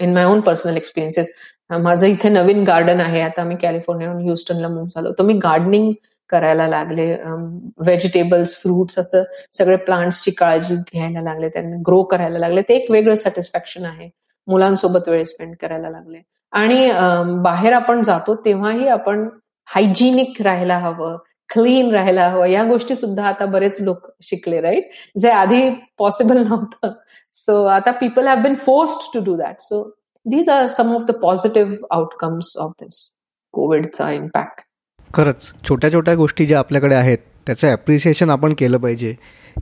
[0.00, 1.32] in my own personal experiences
[1.82, 3.20] माझं इथे नवीन गार्डन आहे.
[3.20, 5.12] आता मी कॅलिफोर्नियाहून ह्युस्टनला मूव झालो.
[5.18, 5.92] तर मी गार्डनिंग
[6.30, 7.12] करायला लागले.
[7.78, 9.22] व्हेजिटेबल्स फ्रुट्स असं
[9.58, 11.48] सगळे प्लांट्सची काळजी घ्यायला लागले.
[11.48, 12.62] त्यांना ग्रो करायला लागले.
[12.62, 14.10] ते एक वेगळं सॅटिस्फॅक्शन आहे.
[14.48, 16.20] मुलांसोबत वेळ स्पेंड करायला लागले.
[16.52, 16.90] आणि
[17.42, 19.28] बाहेर आपण जातो तेव्हाही आपण
[19.68, 21.16] हायजिनिक राहायला हवं
[21.52, 22.46] क्लीन राहायला हवं.
[22.46, 26.92] या गोष्टी सुद्धा आता बरेच लोक शिकले राईट जे आधी पॉसिबल नव्हतं.
[27.32, 29.82] सो आता people have been forced to do that so
[30.26, 33.08] these are some of the positive outcomes of this
[33.54, 34.60] कोविडचा इम्पॅक्ट
[35.14, 39.14] खरंच छोट्या छोट्या गोष्टी ज्या आपल्याकडे आहेत त्याचं ॲप्रिसिएशन आपण केलं पाहिजे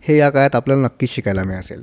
[0.03, 1.83] हे या काळात आपल्याला नक्कीच शिकायला मिळेल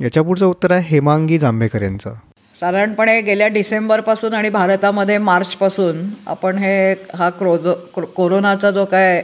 [0.00, 2.14] याच्या पुढचं उत्तर आहे हेमांगी जांभेकर यांचं.
[2.54, 7.68] साधारणपणे गेल्या डिसेंबरपासून आणि भारतामध्ये मार्चपासून आपण हे हा क्रोध
[8.16, 9.22] कोरोनाचा जो काय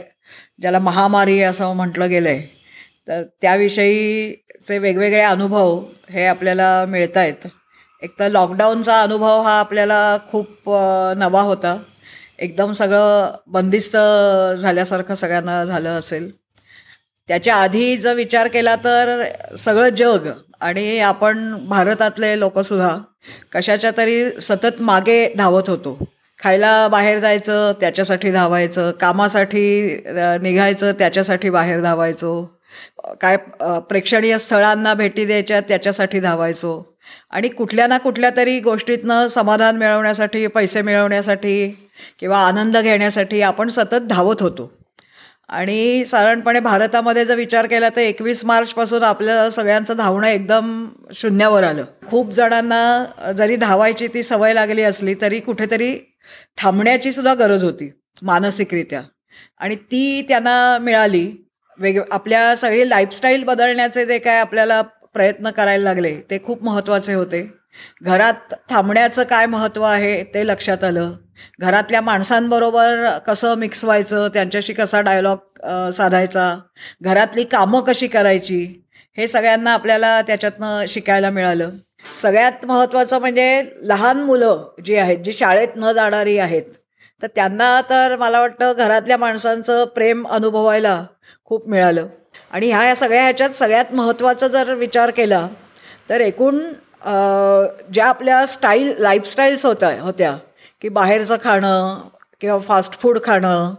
[0.61, 2.41] ज्याला महामारी असं म्हटलं गेलं आहे
[3.07, 7.47] तर त्याविषयीचे वेगवेगळे अनुभव हे आपल्याला मिळत आहेत
[8.01, 10.69] एक तर लॉकडाऊनचा अनुभव हा आपल्याला खूप
[11.17, 11.77] नवा होता.
[12.41, 13.97] एकदम सगळं बंदिस्त
[14.59, 16.29] झाल्यासारखं सगळ्यांना झालं असेल.
[17.29, 19.23] त्याच्या आधी जर विचार केला तर
[19.57, 20.29] सगळं जग
[20.59, 22.95] आणि आपण भारतातले लोकसुद्धा
[23.53, 25.97] कशाच्या तरी सतत मागे धावत होतो.
[26.39, 30.01] खायला बाहेर जायचं त्याच्यासाठी धावायचं कामासाठी
[30.41, 32.41] निघायचं त्याच्यासाठी बाहेर धावायचो.
[33.21, 33.37] काय
[33.89, 36.98] प्रेक्षणीय स्थळांना भेटी द्यायच्या त्याच्यासाठी धावायचो.
[37.31, 41.69] आणि कुठल्या ना कुठल्या तरी गोष्टीतनं समाधान मिळवण्यासाठी पैसे मिळवण्यासाठी
[42.19, 44.71] किंवा आनंद घेण्यासाठी आपण सतत धावत होतो.
[45.49, 51.83] आणि साधारणपणे भारतामध्ये जर विचार केला तर एकवीस मार्चपासून आपल्या सगळ्यांचं धावणं एकदम शून्यावर आलं.
[52.07, 55.95] खूप जणांना जरी धावायची ती सवय लागली असली तरी कुठेतरी
[56.57, 57.91] थांबण्याची सुद्धा गरज होती
[58.21, 59.01] मानसिकरित्या.
[59.59, 61.31] आणि ती त्यांना मिळाली.
[61.77, 64.81] वेग आपल्या सगळी लाईफस्टाईल बदलण्याचे जे काय आपल्याला
[65.13, 67.41] प्रयत्न करायला लागले ते खूप महत्त्वाचे होते.
[68.03, 71.11] घरात थांबण्याचं काय महत्त्व आहे ते लक्षात आलं.
[71.59, 76.55] घरातल्या माणसांबरोबर कसं मिक्स व्हायचं त्यांच्याशी कसा डायलॉग साधायचा
[77.03, 78.63] घरातली कामं कशी करायची
[79.17, 81.69] हे सगळ्यांना आपल्याला त्याच्यातनं शिकायला मिळालं.
[82.15, 86.63] सगळ्यात महत्त्वाचं म्हणजे लहान मुलं जी आहेत जी शाळेत न जाणारी आहेत
[87.21, 91.03] तर त्यांना तर मला वाटतं घरातल्या माणसांचं प्रेम अनुभवायला
[91.45, 92.07] खूप मिळालं.
[92.51, 95.47] आणि ह्या या सगळ्या ह्याच्यात सगळ्यात महत्त्वाचा जर विचार केला
[96.09, 96.59] तर एकूण
[97.93, 100.35] ज्या आपल्या स्टाईल लाईफस्टाईल्स होत्या होत्या
[100.81, 101.99] की बाहेरचं खाणं
[102.41, 103.73] किंवा फास्ट फूड खाणं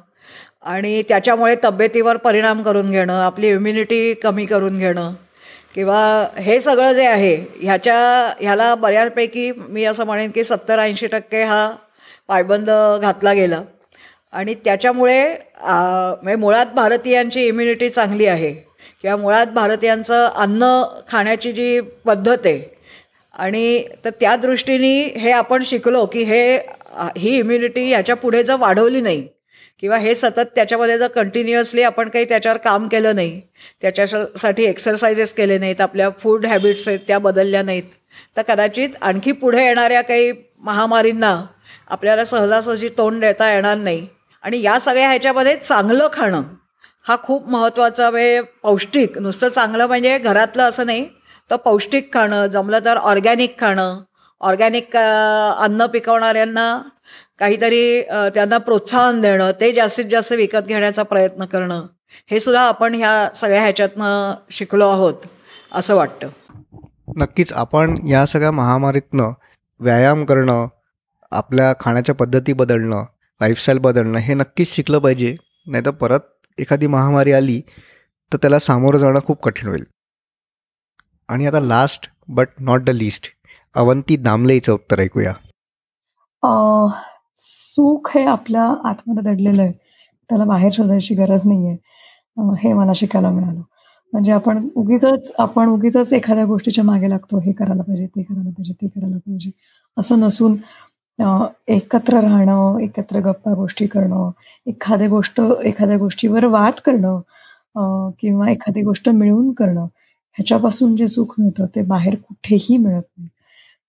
[0.62, 5.12] आणि त्याच्यामुळे तब्येतीवर परिणाम करून घेणं आपली इम्युनिटी कमी करून घेणं
[5.74, 7.96] किंवा हे सगळं जे आहे ह्याच्या
[8.40, 11.70] ह्याला बऱ्यापैकी मी असं म्हणेन की सत्तर ऐंशी टक्के हा
[12.28, 13.60] पायबंद घातला गेला.
[14.32, 15.22] आणि त्याच्यामुळे
[15.62, 18.52] म्हणजे मुळात भारतीयांची इम्युनिटी चांगली आहे.
[19.02, 20.64] किंवा मुळात भारतीयांचं अन्न
[21.08, 22.62] खाण्याची जी पद्धत आहे.
[23.34, 26.56] आणि तर त्या दृष्टीने हे आपण शिकलो की हे
[27.18, 29.26] ही इम्युनिटी ह्याच्या पुढे जर वाढवली नाही
[29.82, 33.40] किंवा हे सतत त्याच्यामध्ये जर कंटिन्युअसली आपण काही त्याच्यावर काम केलं नाही
[33.82, 37.82] त्याच्यासाठी एक्सरसाइजेस केले नाहीत आपल्या फूड हॅबिट्स आहेत त्या बदलल्या नाहीत
[38.36, 41.34] तर कदाचित आणखी पुढे येणाऱ्या काही महामारींना
[41.88, 44.06] आपल्याला सहजासहजी तोंड देता येणार नाही.
[44.45, 46.43] आणि या सगळ्या ह्याच्यामध्ये चांगलं खाणं
[47.05, 51.07] हा खूप महत्त्वाचा वे पौष्टिक नुसतं चांगलं म्हणजे घरातलं असं नाही
[51.51, 54.01] तर पौष्टिक खाणं जमलं तर ऑर्गॅनिक खाणं
[54.41, 56.66] ऑर्गॅनिक अन्न पिकवणाऱ्यांना
[57.38, 58.03] काहीतरी
[58.34, 61.86] त्यांना प्रोत्साहन देणं ते जास्तीत जास्त विकत घेण्याचा प्रयत्न करणं
[62.30, 65.14] हे सुद्धा आपण ह्या सगळ्या ह्याच्यातनं शिकलो आहोत
[65.72, 66.28] असं वाटतं.
[67.16, 69.30] नक्कीच आपण या सगळ्या महामारीतनं
[69.80, 70.66] व्यायाम करणं
[71.32, 73.05] आपल्या खाण्याच्या पद्धती बदलणं
[73.41, 75.34] लाईफस्टाईल बदलणं हे नक्कीच शिकलं पाहिजे.
[75.66, 76.20] नाही तर परत
[76.59, 77.61] एखादी महामारी आली
[78.32, 79.84] तर त्याला सामोरं जाणं खूप कठीण होईल.
[81.28, 83.26] आणि आता last but not the list
[83.74, 85.32] Avanti दामलेचं उत्तर ऐकूया.
[87.38, 89.72] सुख हे आपल्या आतमध्ये दडलेलं आहे.
[90.30, 93.61] त्याला बाहेर शोधायची गरज नाही आहे हे मला शिकायला मिळालं.
[94.12, 95.05] म्हणजे आपण उगीच
[95.38, 97.38] आपण उगीच एखाद्या गोष्टीच्या मागे लागतो.
[97.41, 99.51] हे करायला पाहिजे ते करायला पाहिजे ते करायला पाहिजे.
[99.97, 100.57] असं नसून
[101.68, 104.30] एकत्र राहणं एकत्र गप्पा गोष्टी करणं
[104.66, 107.20] एखाद्या गोष्ट एखाद्या गोष्टीवर वाद करणं
[108.20, 109.84] किंवा एखादी गोष्ट मिळवून करणं
[110.38, 113.28] ह्याच्यापासून जे सुख मिळतं ते बाहेर कुठेही मिळत नाही.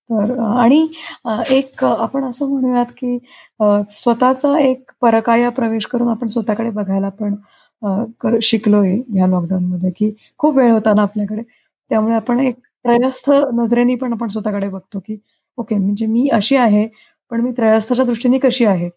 [0.09, 0.87] तर आणि
[1.51, 3.17] एक आपण असं म्हणूयात की
[3.91, 7.35] स्वतःचा एक परकाया प्रवेश करून आपण स्वतःकडे बघायला पण
[8.43, 11.41] शिकलोय या लॉकडाऊनमध्ये की खूप वेळ होता ना आपल्याकडे.
[11.91, 12.55] त्यामुळे आपण एक
[12.85, 15.17] त्रयस्थ नजरेने पण आपण स्वतःकडे बघतो की
[15.57, 16.87] ओके म्हणजे मी अशी आहे
[17.31, 18.89] पण मी त्रयस्थाच्या दृष्टीने कशी आहे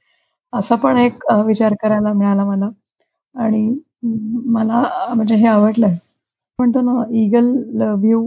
[0.52, 2.68] असा पण एक विचार करायला मिळाला मला.
[3.34, 3.68] आणि
[4.52, 4.82] मला
[5.14, 5.96] म्हणजे हे आवडलंय
[6.58, 7.46] म्हणतो ना इगल
[7.94, 8.22] व्ह्यू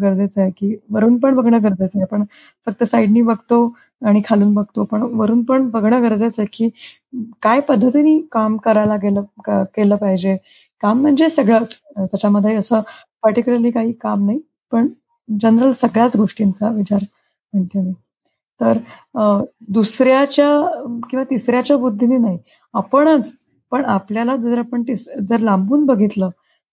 [0.00, 2.02] गरजेचं आहे की वरून पण बघणं गरजेचं आहे.
[2.02, 2.24] आपण
[2.66, 3.64] फक्त साईडनी बघतो
[4.02, 6.68] आणि खालून बघतो पण वरून पण बघणं गरजेचं आहे की
[7.42, 9.22] काय पद्धतीने काम करायला गेलं
[9.74, 10.36] केलं पाहिजे.
[10.82, 11.78] काम म्हणजे सगळंच.
[11.98, 12.80] त्याच्यामध्ये असं
[13.22, 14.40] पर्टिक्युलरली काही काम नाही
[14.72, 14.88] पण
[15.28, 17.00] जनरल सगळ्याच गोष्टींचा विचार
[17.52, 17.92] म्हणते मी.
[18.60, 18.78] तर
[19.74, 20.48] दुसऱ्याच्या
[21.10, 22.38] किंवा तिसऱ्याच्या बुद्धीने नाही.
[22.74, 23.34] आपणच
[23.72, 24.82] पण आपल्याला जर आपण
[25.20, 26.30] जर लांबून बघितलं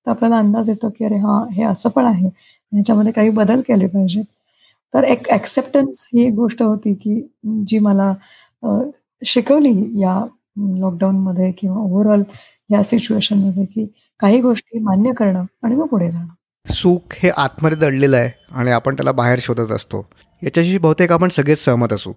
[0.07, 2.27] तर आपल्याला अंदाज येतो की अरे हा हे असं पण आहे.
[2.71, 4.23] ह्याच्यामध्ये काही बदल केले पाहिजेत.
[4.93, 7.21] तर एक ॲक्सेप्टन्स ही एक गोष्ट होती की
[7.67, 8.13] जी मला
[9.21, 10.19] शिकवली या
[10.79, 12.23] लॉकडाऊनमध्ये किंवा ओव्हरऑल
[12.69, 13.85] या सिच्युएशनमध्ये की
[14.19, 16.27] काही गोष्टी मान्य करणं आणि मग पुढे जाणं.
[16.69, 20.09] सुख हे आतमध्ये दडलेलं आहे आणि आपण त्याला बाहेर शोधत असतो.
[20.43, 22.13] याच्याशी बहुतेक आपण सगळेच सहमत असू.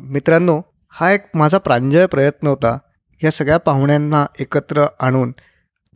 [0.00, 2.78] मित्रांनो हा एक माझा प्रांजळ प्रयत्न होता.
[3.24, 5.30] या सगळ्या पाहुण्यांना एकत्र आणून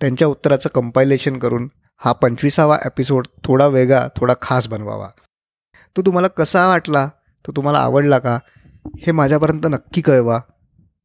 [0.00, 5.08] त्यांच्या उत्तराचं कंपायलेशन करून हा पंचवीसावा एपिसोड थोडा वेगळा थोडा खास बनवावा.
[5.96, 7.08] तो तुम्हाला कसा वाटला?
[7.46, 8.38] तो तुम्हाला आवडला का?
[9.00, 10.40] हे माझ्यापर्यंत नक्की कळवा.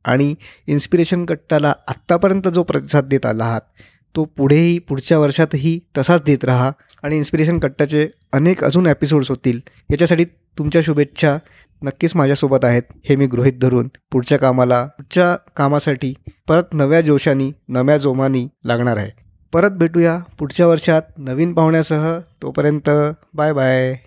[0.05, 0.35] आणि
[0.67, 3.61] इन्स्पिरेशन कट्टाला आत्तापर्यंत जो प्रतिसाद देत आला आहात
[4.15, 6.71] तो पुढेही पुढच्या वर्षातही तसाच देत राहा
[7.03, 9.59] आणि इन्स्पिरेशन कट्टाचे अनेक अजून एपिसोड्स होतील.
[9.91, 10.25] याच्यासाठी
[10.57, 11.37] तुमच्या शुभेच्छा
[11.81, 12.83] नक्कीच माझ्यासोबत आहेत.
[13.09, 16.13] हे मी गृहित धरून पुढच्या कामाला पुढच्या कामासाठी
[16.47, 19.11] परत नव्या जोशानी नव्या जोमानी लागणार आहे.
[19.53, 22.19] परत भेटूया पुढच्या वर्षात नवीन पाहुण्यासह.
[22.41, 22.89] तोपर्यंत
[23.33, 23.99] बाय बाय.